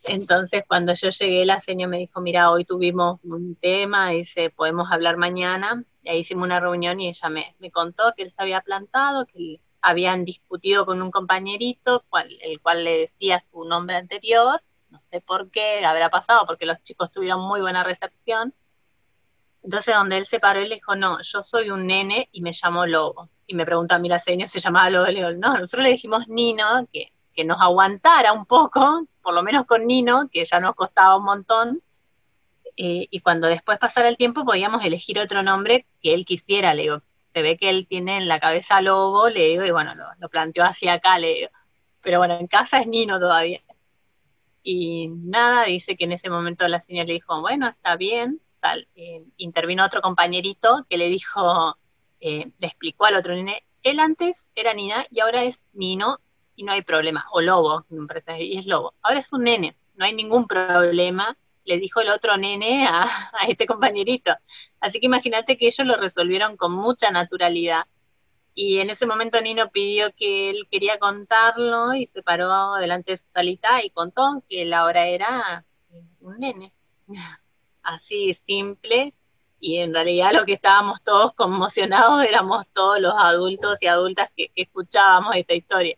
Entonces, 0.04 0.62
cuando 0.66 0.94
yo 0.94 1.10
llegué, 1.10 1.44
la 1.44 1.60
señora 1.60 1.90
me 1.90 1.98
dijo, 1.98 2.20
mira, 2.20 2.50
hoy 2.52 2.64
tuvimos 2.64 3.18
un 3.24 3.56
tema, 3.56 4.10
dice, 4.10 4.50
podemos 4.50 4.92
hablar 4.92 5.16
mañana. 5.16 5.82
Y 6.02 6.08
ahí 6.08 6.20
hicimos 6.20 6.44
una 6.44 6.60
reunión 6.60 7.00
y 7.00 7.08
ella 7.08 7.28
me, 7.28 7.56
me 7.58 7.72
contó 7.72 8.14
que 8.16 8.22
él 8.22 8.30
se 8.30 8.40
había 8.40 8.60
plantado, 8.60 9.26
que 9.26 9.60
habían 9.82 10.24
discutido 10.24 10.86
con 10.86 11.02
un 11.02 11.10
compañerito, 11.10 12.04
el 12.42 12.60
cual 12.60 12.84
le 12.84 12.98
decía 12.98 13.42
su 13.50 13.64
nombre 13.64 13.96
anterior, 13.96 14.62
no 14.88 15.02
sé 15.10 15.20
por 15.20 15.50
qué 15.50 15.84
habrá 15.84 16.10
pasado, 16.10 16.46
porque 16.46 16.66
los 16.66 16.80
chicos 16.84 17.10
tuvieron 17.10 17.40
muy 17.40 17.60
buena 17.60 17.82
recepción. 17.82 18.54
Entonces, 19.66 19.96
donde 19.96 20.16
él 20.16 20.26
se 20.26 20.38
paró 20.38 20.60
y 20.60 20.68
le 20.68 20.76
dijo, 20.76 20.94
no, 20.94 21.20
yo 21.22 21.42
soy 21.42 21.70
un 21.70 21.88
nene 21.88 22.28
y 22.30 22.40
me 22.40 22.52
llamo 22.52 22.86
Lobo. 22.86 23.30
Y 23.48 23.56
me 23.56 23.66
pregunta 23.66 23.96
a 23.96 23.98
mí 23.98 24.08
la 24.08 24.20
señora, 24.20 24.46
se 24.46 24.60
llamaba 24.60 24.90
Lobo, 24.90 25.06
le 25.06 25.20
no, 25.36 25.54
nosotros 25.54 25.82
le 25.82 25.90
dijimos 25.90 26.28
Nino, 26.28 26.86
que, 26.92 27.12
que 27.34 27.44
nos 27.44 27.60
aguantara 27.60 28.32
un 28.32 28.46
poco, 28.46 29.08
por 29.20 29.34
lo 29.34 29.42
menos 29.42 29.66
con 29.66 29.84
Nino, 29.84 30.28
que 30.30 30.44
ya 30.44 30.60
nos 30.60 30.76
costaba 30.76 31.16
un 31.16 31.24
montón, 31.24 31.82
eh, 32.76 33.08
y 33.10 33.20
cuando 33.20 33.48
después 33.48 33.76
pasara 33.80 34.08
el 34.08 34.16
tiempo 34.16 34.44
podíamos 34.44 34.84
elegir 34.84 35.18
otro 35.18 35.42
nombre 35.42 35.84
que 36.00 36.14
él 36.14 36.24
quisiera, 36.24 36.72
le 36.72 36.82
digo, 36.82 37.02
se 37.34 37.42
ve 37.42 37.56
que 37.58 37.68
él 37.68 37.88
tiene 37.88 38.18
en 38.18 38.28
la 38.28 38.38
cabeza 38.38 38.80
lobo, 38.80 39.28
le 39.28 39.48
digo, 39.48 39.64
y 39.64 39.72
bueno, 39.72 39.94
lo, 39.96 40.28
planteó 40.28 40.64
hacia 40.64 40.92
acá, 40.92 41.18
le 41.18 41.34
digo. 41.34 41.48
Pero 42.02 42.18
bueno, 42.18 42.34
en 42.38 42.46
casa 42.46 42.78
es 42.78 42.86
Nino 42.86 43.18
todavía. 43.18 43.62
Y 44.62 45.08
nada, 45.08 45.64
dice 45.64 45.96
que 45.96 46.04
en 46.04 46.12
ese 46.12 46.30
momento 46.30 46.68
la 46.68 46.80
señora 46.80 47.06
le 47.06 47.14
dijo, 47.14 47.40
bueno, 47.40 47.66
está 47.68 47.96
bien, 47.96 48.40
tal. 48.60 48.88
Eh, 48.94 49.24
intervino 49.36 49.84
otro 49.84 50.00
compañerito 50.00 50.86
que 50.88 50.98
le 50.98 51.08
dijo, 51.08 51.76
eh, 52.20 52.50
le 52.58 52.66
explicó 52.66 53.06
al 53.06 53.16
otro 53.16 53.34
nene, 53.34 53.64
él 53.82 54.00
antes 54.00 54.46
era 54.54 54.74
Nina 54.74 55.06
y 55.10 55.20
ahora 55.20 55.44
es 55.44 55.60
Nino, 55.72 56.18
y 56.56 56.64
no 56.64 56.72
hay 56.72 56.82
problema. 56.82 57.26
O 57.32 57.40
lobo, 57.40 57.84
y 58.38 58.58
es 58.58 58.66
lobo. 58.66 58.94
Ahora 59.02 59.20
es 59.20 59.32
un 59.32 59.44
nene, 59.44 59.76
no 59.94 60.04
hay 60.04 60.14
ningún 60.14 60.46
problema, 60.46 61.36
le 61.64 61.78
dijo 61.78 62.00
el 62.00 62.08
otro 62.08 62.36
nene 62.36 62.86
a, 62.90 63.06
este 63.48 63.66
compañerito. 63.66 64.32
Así 64.80 64.98
que 64.98 65.06
imagínate 65.06 65.56
que 65.56 65.66
ellos 65.66 65.86
lo 65.86 65.96
resolvieron 65.96 66.56
con 66.56 66.72
mucha 66.72 67.10
naturalidad. 67.10 67.84
Y 68.54 68.78
en 68.78 68.88
ese 68.88 69.04
momento 69.04 69.38
Nino 69.40 69.68
pidió 69.70 70.14
que 70.16 70.48
él 70.48 70.66
quería 70.70 70.98
contarlo 70.98 71.92
y 71.92 72.06
se 72.06 72.22
paró 72.22 72.74
delante 72.76 73.12
de 73.12 73.22
salita 73.34 73.84
y 73.84 73.90
contó 73.90 74.42
que 74.48 74.64
la 74.64 74.84
hora 74.84 75.06
era 75.06 75.64
un 76.20 76.38
nene. 76.38 76.72
Así 77.86 78.34
simple. 78.34 79.14
Y 79.60 79.78
en 79.78 79.94
realidad 79.94 80.32
lo 80.32 80.44
que 80.44 80.54
estábamos 80.54 81.02
todos 81.02 81.32
conmocionados 81.34 82.24
éramos 82.28 82.66
todos 82.72 83.00
los 83.00 83.14
adultos 83.16 83.78
y 83.80 83.86
adultas 83.86 84.28
que, 84.36 84.50
escuchábamos 84.56 85.36
esta 85.36 85.54
historia. 85.54 85.96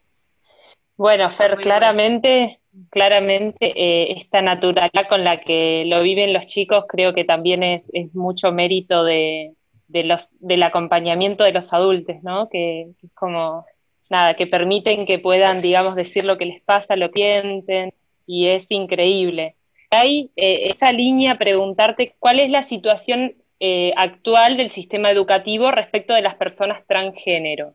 Bueno, 0.97 1.31
Fer, 1.31 1.57
claramente, 1.57 2.61
claramente 2.91 3.73
eh, 3.75 4.21
esta 4.21 4.43
naturalidad 4.43 5.09
con 5.09 5.25
la 5.25 5.41
que 5.41 5.85
lo 5.87 6.03
viven 6.03 6.33
los 6.33 6.47
chicos 6.47 6.85
creo 6.89 7.15
que 7.15 7.25
también 7.25 7.63
es, 7.63 7.87
mucho 8.15 8.53
mérito 8.53 9.05
de, 9.05 9.55
los, 9.89 10.29
del 10.41 10.63
acompañamiento 10.65 11.45
de 11.45 11.53
los 11.53 11.73
adultos, 11.73 12.17
¿no? 12.23 12.49
Que, 12.51 12.91
que, 13.01 13.07
es 13.07 13.13
como, 13.15 13.65
nada, 14.11 14.35
que 14.35 14.47
permiten 14.47 15.07
que 15.07 15.19
puedan, 15.19 15.63
digamos, 15.63 15.95
decir 15.95 16.25
lo 16.25 16.37
que 16.37 16.47
les 16.47 16.63
pasa, 16.63 16.97
lo 16.97 17.11
que 17.13 17.41
sienten, 17.41 17.95
y 18.27 18.49
es 18.49 18.71
increíble 18.71 19.55
hay 19.91 20.31
eh, 20.37 20.71
esa 20.71 20.93
línea 20.93 21.39
preguntarte 21.39 22.15
cuál 22.19 22.41
es 22.41 22.51
la 22.51 22.63
situación 22.63 23.35
eh, 23.61 23.93
actual 23.97 24.57
del 24.57 24.71
sistema 24.71 25.11
educativo 25.11 25.71
respecto 25.71 26.15
de 26.15 26.23
las 26.23 26.37
personas 26.37 26.87
transgénero. 26.87 27.75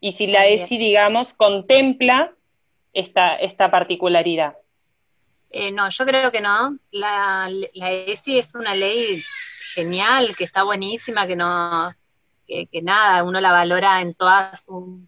Y 0.00 0.12
si 0.12 0.26
la 0.26 0.46
ESI, 0.46 0.78
digamos, 0.78 1.32
contempla 1.34 2.32
esta, 2.92 3.34
esta 3.36 3.70
particularidad. 3.70 4.56
Eh, 5.50 5.72
no, 5.72 5.88
yo 5.88 6.06
creo 6.06 6.30
que 6.30 6.40
no. 6.40 6.78
La, 6.90 7.50
la, 7.74 7.92
ESI 7.92 8.38
es 8.38 8.54
una 8.54 8.74
ley 8.74 9.22
genial, 9.74 10.36
que 10.36 10.44
está 10.44 10.62
buenísima, 10.62 11.26
que 11.26 11.36
no, 11.36 11.92
que, 12.46 12.66
que 12.66 12.82
nada, 12.82 13.24
uno 13.24 13.40
la 13.40 13.52
valora 13.52 14.00
en 14.00 14.14
todas 14.14 14.62
sus 14.64 15.00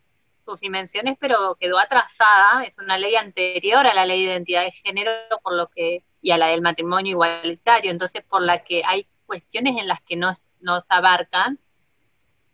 dimensiones, 0.58 1.16
pero 1.20 1.54
quedó 1.60 1.78
atrasada, 1.78 2.64
es 2.64 2.76
una 2.78 2.98
ley 2.98 3.14
anterior 3.14 3.86
a 3.86 3.94
la 3.94 4.04
ley 4.04 4.24
de 4.24 4.32
identidad 4.32 4.64
de 4.64 4.72
género, 4.72 5.12
por 5.44 5.54
lo 5.54 5.68
que, 5.68 6.02
y 6.20 6.32
a 6.32 6.38
la 6.38 6.48
del 6.48 6.62
matrimonio 6.62 7.12
igualitario, 7.12 7.92
entonces 7.92 8.24
por 8.24 8.42
la 8.42 8.64
que 8.64 8.82
hay 8.84 9.06
cuestiones 9.26 9.78
en 9.78 9.86
las 9.86 10.02
que 10.02 10.16
no, 10.16 10.34
no 10.60 10.80
se 10.80 10.86
abarcan 10.88 11.60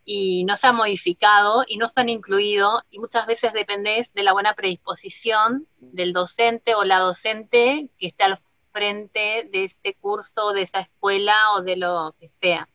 y 0.04 0.44
no 0.44 0.56
se 0.56 0.66
ha 0.66 0.72
modificado 0.72 1.64
y 1.66 1.78
no 1.78 1.88
se 1.88 2.00
han 2.00 2.08
incluido 2.08 2.82
y 2.90 2.98
muchas 2.98 3.26
veces 3.26 3.52
depende 3.52 4.06
de 4.12 4.22
la 4.22 4.32
buena 4.32 4.54
predisposición 4.54 5.66
del 5.78 6.12
docente 6.12 6.74
o 6.74 6.84
la 6.84 6.98
docente 6.98 7.88
que 7.98 8.08
esté 8.08 8.24
al 8.24 8.38
frente 8.72 9.48
de 9.50 9.64
este 9.64 9.94
curso, 9.94 10.52
de 10.52 10.62
esa 10.62 10.80
escuela 10.80 11.52
o 11.54 11.62
de 11.62 11.76
lo 11.76 12.14
que 12.20 12.30
sea. 12.40 12.68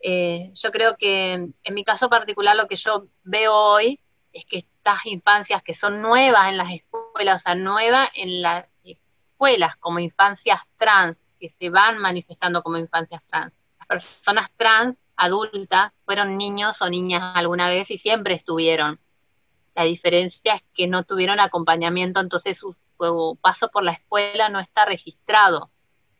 Eh, 0.00 0.50
yo 0.52 0.72
creo 0.72 0.96
que 0.96 1.32
en 1.32 1.74
mi 1.74 1.84
caso 1.84 2.10
particular 2.10 2.56
lo 2.56 2.66
que 2.66 2.74
yo 2.76 3.06
veo 3.22 3.54
hoy 3.54 4.00
es 4.32 4.44
que 4.46 4.58
estas 4.58 5.04
infancias 5.06 5.62
que 5.62 5.74
son 5.74 6.00
nuevas 6.00 6.48
en 6.48 6.56
las 6.56 6.72
escuelas, 6.72 7.42
o 7.42 7.44
sea, 7.44 7.54
nuevas 7.54 8.08
en 8.14 8.42
las 8.42 8.66
escuelas 8.84 9.76
como 9.76 9.98
infancias 9.98 10.60
trans, 10.76 11.18
que 11.38 11.50
se 11.50 11.70
van 11.70 11.98
manifestando 11.98 12.62
como 12.62 12.78
infancias 12.78 13.22
trans. 13.26 13.52
Las 13.78 13.86
personas 13.88 14.50
trans 14.56 14.96
adultas 15.16 15.92
fueron 16.04 16.36
niños 16.36 16.80
o 16.80 16.88
niñas 16.88 17.22
alguna 17.34 17.68
vez 17.68 17.90
y 17.90 17.98
siempre 17.98 18.34
estuvieron. 18.34 19.00
La 19.74 19.84
diferencia 19.84 20.54
es 20.54 20.62
que 20.74 20.86
no 20.86 21.04
tuvieron 21.04 21.40
acompañamiento, 21.40 22.20
entonces 22.20 22.58
su, 22.58 22.76
paso 23.40 23.68
por 23.68 23.82
la 23.82 23.92
escuela 23.92 24.48
no 24.48 24.60
está 24.60 24.84
registrado. 24.84 25.70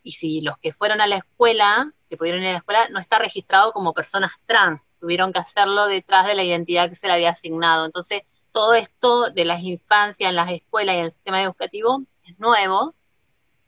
Y 0.03 0.13
si 0.13 0.41
los 0.41 0.59
que 0.59 0.73
fueron 0.73 1.01
a 1.01 1.07
la 1.07 1.17
escuela, 1.17 1.93
que 2.11 2.17
pudieron 2.17 2.43
ir 2.43 2.49
a 2.49 2.53
la 2.53 2.59
escuela, 2.59 2.89
no 2.89 2.99
está 2.99 3.19
registrado 3.19 3.73
como 3.73 3.95
personas 3.95 4.33
trans 4.47 4.81
tuvieron 5.03 5.33
que 5.33 5.41
hacerlo 5.41 5.87
detrás 5.89 6.27
de 6.29 6.37
la 6.37 6.45
identidad 6.45 6.89
que 6.89 6.95
se 6.95 7.09
le 7.09 7.15
había 7.15 7.31
asignado. 7.31 7.85
Entonces, 7.85 8.23
todo 8.53 8.75
esto 8.75 9.31
de 9.31 9.45
las 9.45 9.61
infancias 9.65 10.31
en 10.31 10.37
las 10.37 10.53
escuelas 10.53 10.95
y 10.95 10.99
en 10.99 11.05
el 11.07 11.11
sistema 11.11 11.43
educativo 11.43 12.05
es 12.25 12.39
nuevo 12.39 12.95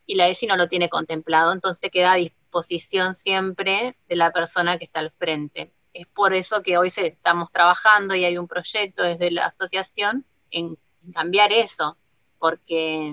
y 0.07 0.15
la 0.15 0.29
ESI 0.29 0.47
no 0.47 0.57
lo 0.57 0.69
tiene 0.69 0.89
contemplado, 0.89 1.53
entonces 1.53 1.91
queda 1.91 2.13
a 2.13 2.17
disposición 2.17 3.17
siempre 3.17 3.97
de 4.09 4.17
la 4.17 4.31
persona 4.31 4.79
que 4.79 4.85
está 4.85 5.01
al 5.01 5.11
frente. 5.11 5.73
Es 5.93 6.07
por 6.07 6.35
eso 6.35 6.63
que 6.63 6.79
hoy 6.79 6.93
estamos 6.95 7.51
trabajando 7.51 8.15
y 8.15 8.25
hay 8.25 8.39
un 8.39 8.47
proyecto 8.47 9.03
desde 9.03 9.33
la 9.33 9.47
asociación 9.47 10.25
en, 10.53 10.79
cambiar 11.13 11.53
eso, 11.53 11.97
porque 12.39 13.13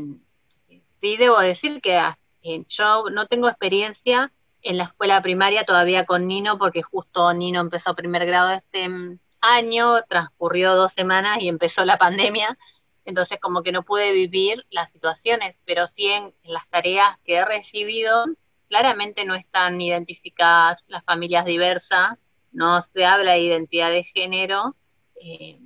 sí 1.02 1.18
debo 1.18 1.40
decir 1.40 1.82
que 1.82 2.00
eh, 2.44 2.66
yo 2.68 3.06
no 3.10 3.26
tengo 3.26 3.50
experiencia 3.50 4.32
en 4.63 4.78
la 4.78 4.86
escuela 4.86 5.21
primaria 5.21 5.65
todavía 5.65 6.06
con 6.06 6.28
Nino, 6.28 6.58
porque 6.58 6.82
justo 6.82 7.34
Nino 7.34 7.62
empezó 7.62 7.95
primer 7.95 8.26
grado 8.26 8.52
este 8.52 8.88
mm, 8.88 9.19
año, 9.41 10.04
transcurrió 10.04 10.76
dos 10.76 10.93
semanas 10.93 11.39
y 11.41 11.50
empezó 11.50 11.84
la 11.84 11.97
pandemia, 11.97 12.58
entonces 13.06 13.39
como 13.39 13.63
que 13.63 13.71
no 13.71 13.84
pude 13.84 14.12
vivir 14.12 14.65
las 14.69 14.91
situaciones, 14.91 15.58
pero 15.65 15.88
sí 15.88 16.08
en, 16.08 16.34
las 16.43 16.67
tareas 16.69 17.17
que 17.26 17.38
he 17.38 17.45
recibido, 17.45 18.26
claramente 18.69 19.26
no 19.26 19.36
están 19.36 19.82
identificadas 19.82 20.84
las 20.88 21.04
familias 21.04 21.45
diversas, 21.45 22.17
no 22.52 22.82
se 22.82 23.06
habla 23.06 23.34
de 23.34 23.41
identidad 23.41 23.89
de 23.89 24.04
género, 24.04 24.76
eh, 25.15 25.60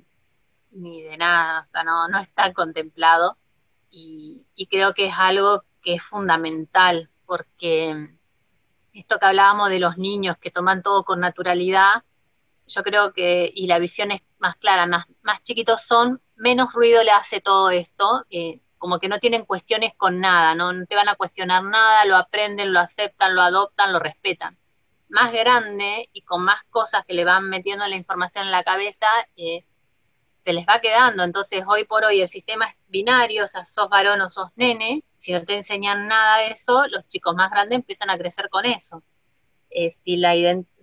ni 0.70 1.02
de 1.02 1.16
nada, 1.16 1.60
o 1.60 1.64
sea, 1.64 1.84
no, 1.84 2.08
no 2.08 2.18
está 2.18 2.52
contemplado, 2.52 3.36
y, 3.90 4.46
y 4.54 4.66
creo 4.66 4.94
que 4.94 5.06
es 5.06 5.14
algo 5.16 5.64
que 5.82 5.94
es 5.94 6.02
fundamental, 6.02 7.10
porque 7.26 8.15
esto 8.98 9.18
que 9.18 9.26
hablábamos 9.26 9.70
de 9.70 9.78
los 9.78 9.98
niños 9.98 10.36
que 10.38 10.50
toman 10.50 10.82
todo 10.82 11.04
con 11.04 11.20
naturalidad, 11.20 12.02
yo 12.66 12.82
creo 12.82 13.12
que, 13.12 13.50
y 13.54 13.66
la 13.66 13.78
visión 13.78 14.10
es 14.10 14.22
más 14.38 14.56
clara, 14.56 14.86
más, 14.86 15.06
más 15.22 15.42
chiquitos 15.42 15.82
son, 15.82 16.20
menos 16.34 16.72
ruido 16.72 17.02
le 17.04 17.10
hace 17.10 17.40
todo 17.40 17.70
esto, 17.70 18.24
eh, 18.30 18.60
como 18.78 18.98
que 18.98 19.08
no 19.08 19.18
tienen 19.18 19.44
cuestiones 19.44 19.94
con 19.96 20.20
nada, 20.20 20.54
¿no? 20.54 20.86
te 20.86 20.94
van 20.94 21.08
a 21.08 21.16
cuestionar 21.16 21.62
nada, 21.62 22.04
lo 22.04 22.16
aprenden, 22.16 22.72
lo 22.72 22.80
aceptan, 22.80 23.34
lo 23.34 23.42
adoptan, 23.42 23.92
lo 23.92 23.98
respetan. 23.98 24.58
Más 25.08 25.32
grande 25.32 26.08
y 26.12 26.22
con 26.22 26.42
más 26.42 26.64
cosas 26.64 27.04
que 27.06 27.14
le 27.14 27.24
van 27.24 27.48
metiendo 27.48 27.86
la 27.86 27.96
información 27.96 28.46
en 28.46 28.50
la 28.50 28.64
cabeza, 28.64 29.06
eh, 29.36 29.64
se 30.44 30.52
les 30.52 30.66
va 30.66 30.80
quedando. 30.80 31.22
Entonces, 31.22 31.64
hoy 31.66 31.84
por 31.84 32.04
hoy 32.04 32.20
el 32.20 32.28
sistema 32.28 32.66
es 32.66 32.76
binario, 32.88 33.44
o 33.44 33.48
sea, 33.48 33.64
sos 33.64 33.88
varón 33.88 34.20
o 34.20 34.30
sos 34.30 34.50
nene, 34.56 35.02
si 35.18 35.32
no 35.32 35.44
te 35.44 35.56
enseñan 35.56 36.06
nada 36.06 36.38
de 36.38 36.48
eso, 36.48 36.86
los 36.88 37.06
chicos 37.08 37.34
más 37.34 37.50
grandes 37.50 37.76
empiezan 37.76 38.10
a 38.10 38.18
crecer 38.18 38.48
con 38.48 38.64
eso. 38.64 39.02
Si, 40.04 40.16
la 40.16 40.32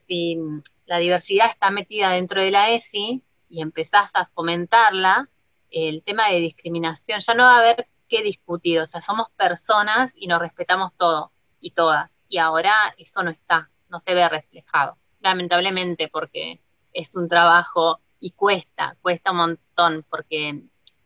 si 0.08 0.38
la 0.86 0.98
diversidad 0.98 1.50
está 1.50 1.72
metida 1.72 2.12
dentro 2.12 2.42
de 2.42 2.52
la 2.52 2.70
ESI 2.72 3.24
y 3.50 3.62
empezás 3.62 4.12
a 4.14 4.26
fomentarla, 4.26 5.30
el 5.72 6.04
tema 6.04 6.30
de 6.30 6.40
discriminación 6.40 7.20
ya 7.20 7.34
no 7.34 7.44
va 7.44 7.56
a 7.56 7.60
haber 7.60 7.88
que 8.08 8.22
discutir, 8.22 8.80
o 8.80 8.86
sea, 8.86 9.02
somos 9.02 9.30
personas 9.32 10.12
y 10.16 10.28
nos 10.28 10.40
respetamos 10.40 10.92
todo 10.98 11.32
y 11.60 11.72
todas, 11.72 12.12
y 12.30 12.38
ahora 12.38 12.94
eso 12.98 13.24
no 13.24 13.32
está, 13.32 13.70
no 13.90 14.00
se 14.02 14.14
ve 14.14 14.28
reflejado, 14.30 14.98
lamentablemente, 15.20 16.10
porque 16.10 16.62
es 16.94 17.16
un 17.16 17.28
trabajo 17.28 18.00
y 18.20 18.32
cuesta, 18.32 18.96
cuesta 19.02 19.32
un 19.32 19.38
montón, 19.38 20.06
porque 20.10 20.62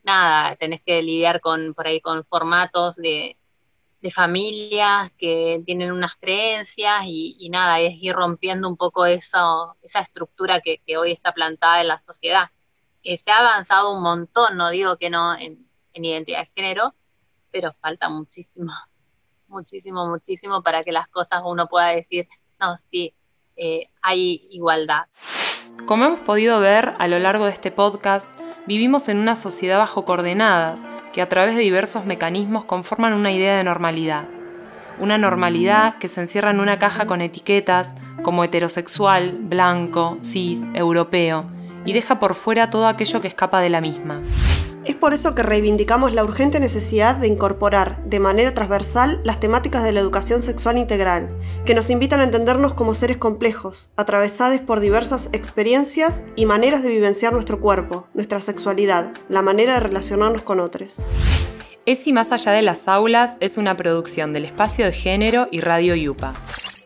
nada, 0.07 0.55
tenés 0.55 0.81
que 0.81 1.01
lidiar 1.03 1.41
con 1.41 1.73
por 1.73 1.85
ahí 1.85 2.01
con 2.01 2.23
formatos 2.23 2.95
de, 2.95 3.37
familias 4.09 5.11
que 5.17 5.61
tienen 5.65 5.91
unas 5.91 6.15
creencias 6.15 7.01
y, 7.05 7.49
nada, 7.51 7.81
es 7.81 7.93
ir 8.01 8.13
rompiendo 8.13 8.69
un 8.69 8.77
poco 8.77 9.05
eso, 9.05 9.75
esa 9.81 9.99
estructura 9.99 10.61
que, 10.61 10.79
hoy 10.97 11.11
está 11.11 11.33
plantada 11.33 11.81
en 11.81 11.89
la 11.89 12.01
sociedad. 12.05 12.45
Que 13.03 13.17
se 13.17 13.29
ha 13.29 13.39
avanzado 13.39 13.93
un 13.93 14.01
montón, 14.01 14.55
no 14.55 14.69
digo 14.69 14.95
que 14.95 15.09
no 15.09 15.35
en, 15.37 15.67
identidad 15.93 16.39
de 16.39 16.51
género, 16.55 16.93
pero 17.51 17.73
falta 17.81 18.07
muchísimo, 18.07 18.71
muchísimo, 19.49 20.07
muchísimo 20.07 20.63
para 20.63 20.85
que 20.85 20.93
las 20.93 21.09
cosas 21.09 21.41
uno 21.43 21.67
pueda 21.67 21.87
decir, 21.87 22.29
no, 22.61 22.77
sí, 22.77 23.13
eh, 23.57 23.89
hay 24.01 24.47
igualdad. 24.51 25.07
Como 25.85 26.05
hemos 26.05 26.21
podido 26.21 26.61
ver 26.61 26.93
a 26.97 27.09
lo 27.09 27.19
largo 27.19 27.43
de 27.43 27.51
este 27.51 27.71
podcast, 27.71 28.31
vivimos 28.67 29.07
en 29.07 29.17
una 29.17 29.35
sociedad 29.35 29.77
bajo 29.77 30.05
coordenadas 30.05 30.83
que 31.13 31.21
a 31.21 31.29
través 31.29 31.55
de 31.55 31.61
diversos 31.61 32.05
mecanismos 32.05 32.65
conforman 32.65 33.13
una 33.13 33.31
idea 33.31 33.57
de 33.57 33.63
normalidad. 33.63 34.25
Una 34.99 35.17
normalidad 35.17 35.97
que 35.99 36.07
se 36.07 36.21
encierra 36.21 36.51
en 36.51 36.59
una 36.59 36.79
caja 36.79 37.05
con 37.05 37.21
etiquetas 37.21 37.93
como 38.23 38.43
heterosexual, 38.43 39.37
blanco, 39.39 40.17
cis, 40.21 40.61
europeo, 40.73 41.45
y 41.85 41.93
deja 41.93 42.19
por 42.19 42.35
fuera 42.35 42.69
todo 42.69 42.87
aquello 42.87 43.21
que 43.21 43.27
escapa 43.27 43.61
de 43.61 43.69
la 43.69 43.79
misma. 43.79 44.21
Es 44.87 44.95
por 44.95 45.13
eso 45.13 45.35
que 45.35 45.43
reivindicamos 45.43 46.13
la 46.13 46.23
urgente 46.23 46.61
necesidad 46.61 47.17
de 47.17 47.27
incorporar 47.27 48.01
de 48.05 48.21
manera 48.21 48.53
transversal 48.53 49.19
las 49.25 49.37
temáticas 49.37 49.83
de 49.83 49.91
la 49.91 49.99
educación 49.99 50.41
sexual 50.41 50.77
integral, 50.77 51.29
que 51.65 51.75
nos 51.75 51.89
invitan 51.89 52.21
a 52.21 52.23
entendernos 52.23 52.73
como 52.73 52.93
seres 52.93 53.17
complejos, 53.17 53.91
atravesados 53.97 54.61
por 54.61 54.79
diversas 54.79 55.27
experiencias 55.33 56.23
y 56.37 56.45
maneras 56.45 56.83
de 56.83 56.89
vivenciar 56.89 57.33
nuestro 57.33 57.59
cuerpo, 57.59 58.07
nuestra 58.13 58.39
sexualidad, 58.39 59.13
la 59.27 59.41
manera 59.41 59.73
de 59.73 59.81
relacionarnos 59.81 60.43
con 60.43 60.61
otros. 60.61 61.05
Es 61.85 62.07
y 62.07 62.13
más 62.13 62.31
allá 62.31 62.53
de 62.53 62.61
las 62.61 62.87
aulas 62.87 63.35
es 63.41 63.57
una 63.57 63.75
producción 63.75 64.31
del 64.31 64.45
Espacio 64.45 64.85
de 64.85 64.93
Género 64.93 65.49
y 65.51 65.59
Radio 65.59 65.95
Yupa. 65.95 66.33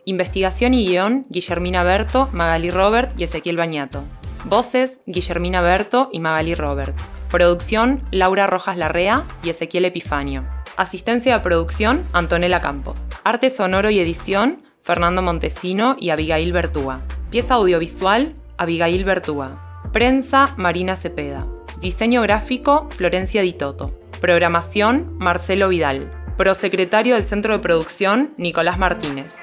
Investigación 0.06 0.74
y 0.74 0.86
guion, 0.86 1.24
Guillermina 1.28 1.84
Berto, 1.84 2.28
Magali 2.32 2.70
Robert 2.70 3.12
y 3.16 3.22
Ezequiel 3.22 3.56
Bañato. 3.56 4.02
Voces, 4.44 4.98
Guillermina 5.06 5.60
Berto 5.60 6.08
y 6.10 6.18
Magali 6.18 6.56
Robert. 6.56 6.96
Producción, 7.32 8.02
Laura 8.10 8.46
Rojas 8.46 8.76
Larrea 8.76 9.22
y 9.42 9.48
Ezequiel 9.48 9.86
Epifanio. 9.86 10.44
Asistencia 10.76 11.32
de 11.32 11.40
producción, 11.40 12.04
Antonella 12.12 12.60
Campos. 12.60 13.06
Arte 13.24 13.48
sonoro 13.48 13.88
y 13.88 13.98
edición, 14.00 14.62
Fernando 14.82 15.22
Montesino 15.22 15.96
y 15.98 16.10
Abigail 16.10 16.52
Bertúa. 16.52 17.00
Pieza 17.30 17.54
audiovisual, 17.54 18.34
Abigail 18.58 19.02
Bertúa. 19.04 19.80
Prensa, 19.94 20.52
Marina 20.58 20.94
Cepeda. 20.94 21.46
Diseño 21.80 22.20
gráfico, 22.20 22.88
Florencia 22.90 23.40
Di 23.40 23.54
Toto. 23.54 23.98
Programación, 24.20 25.16
Marcelo 25.16 25.70
Vidal. 25.70 26.10
Prosecretario 26.36 27.14
del 27.14 27.24
Centro 27.24 27.54
de 27.54 27.60
Producción, 27.60 28.34
Nicolás 28.36 28.78
Martínez. 28.78 29.38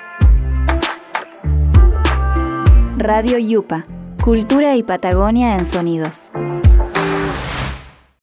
Radio 2.97 3.39
Yupa. 3.39 3.87
Cultura 4.23 4.75
y 4.75 4.83
Patagonia 4.83 5.55
en 5.55 5.65
sonidos. 5.65 6.29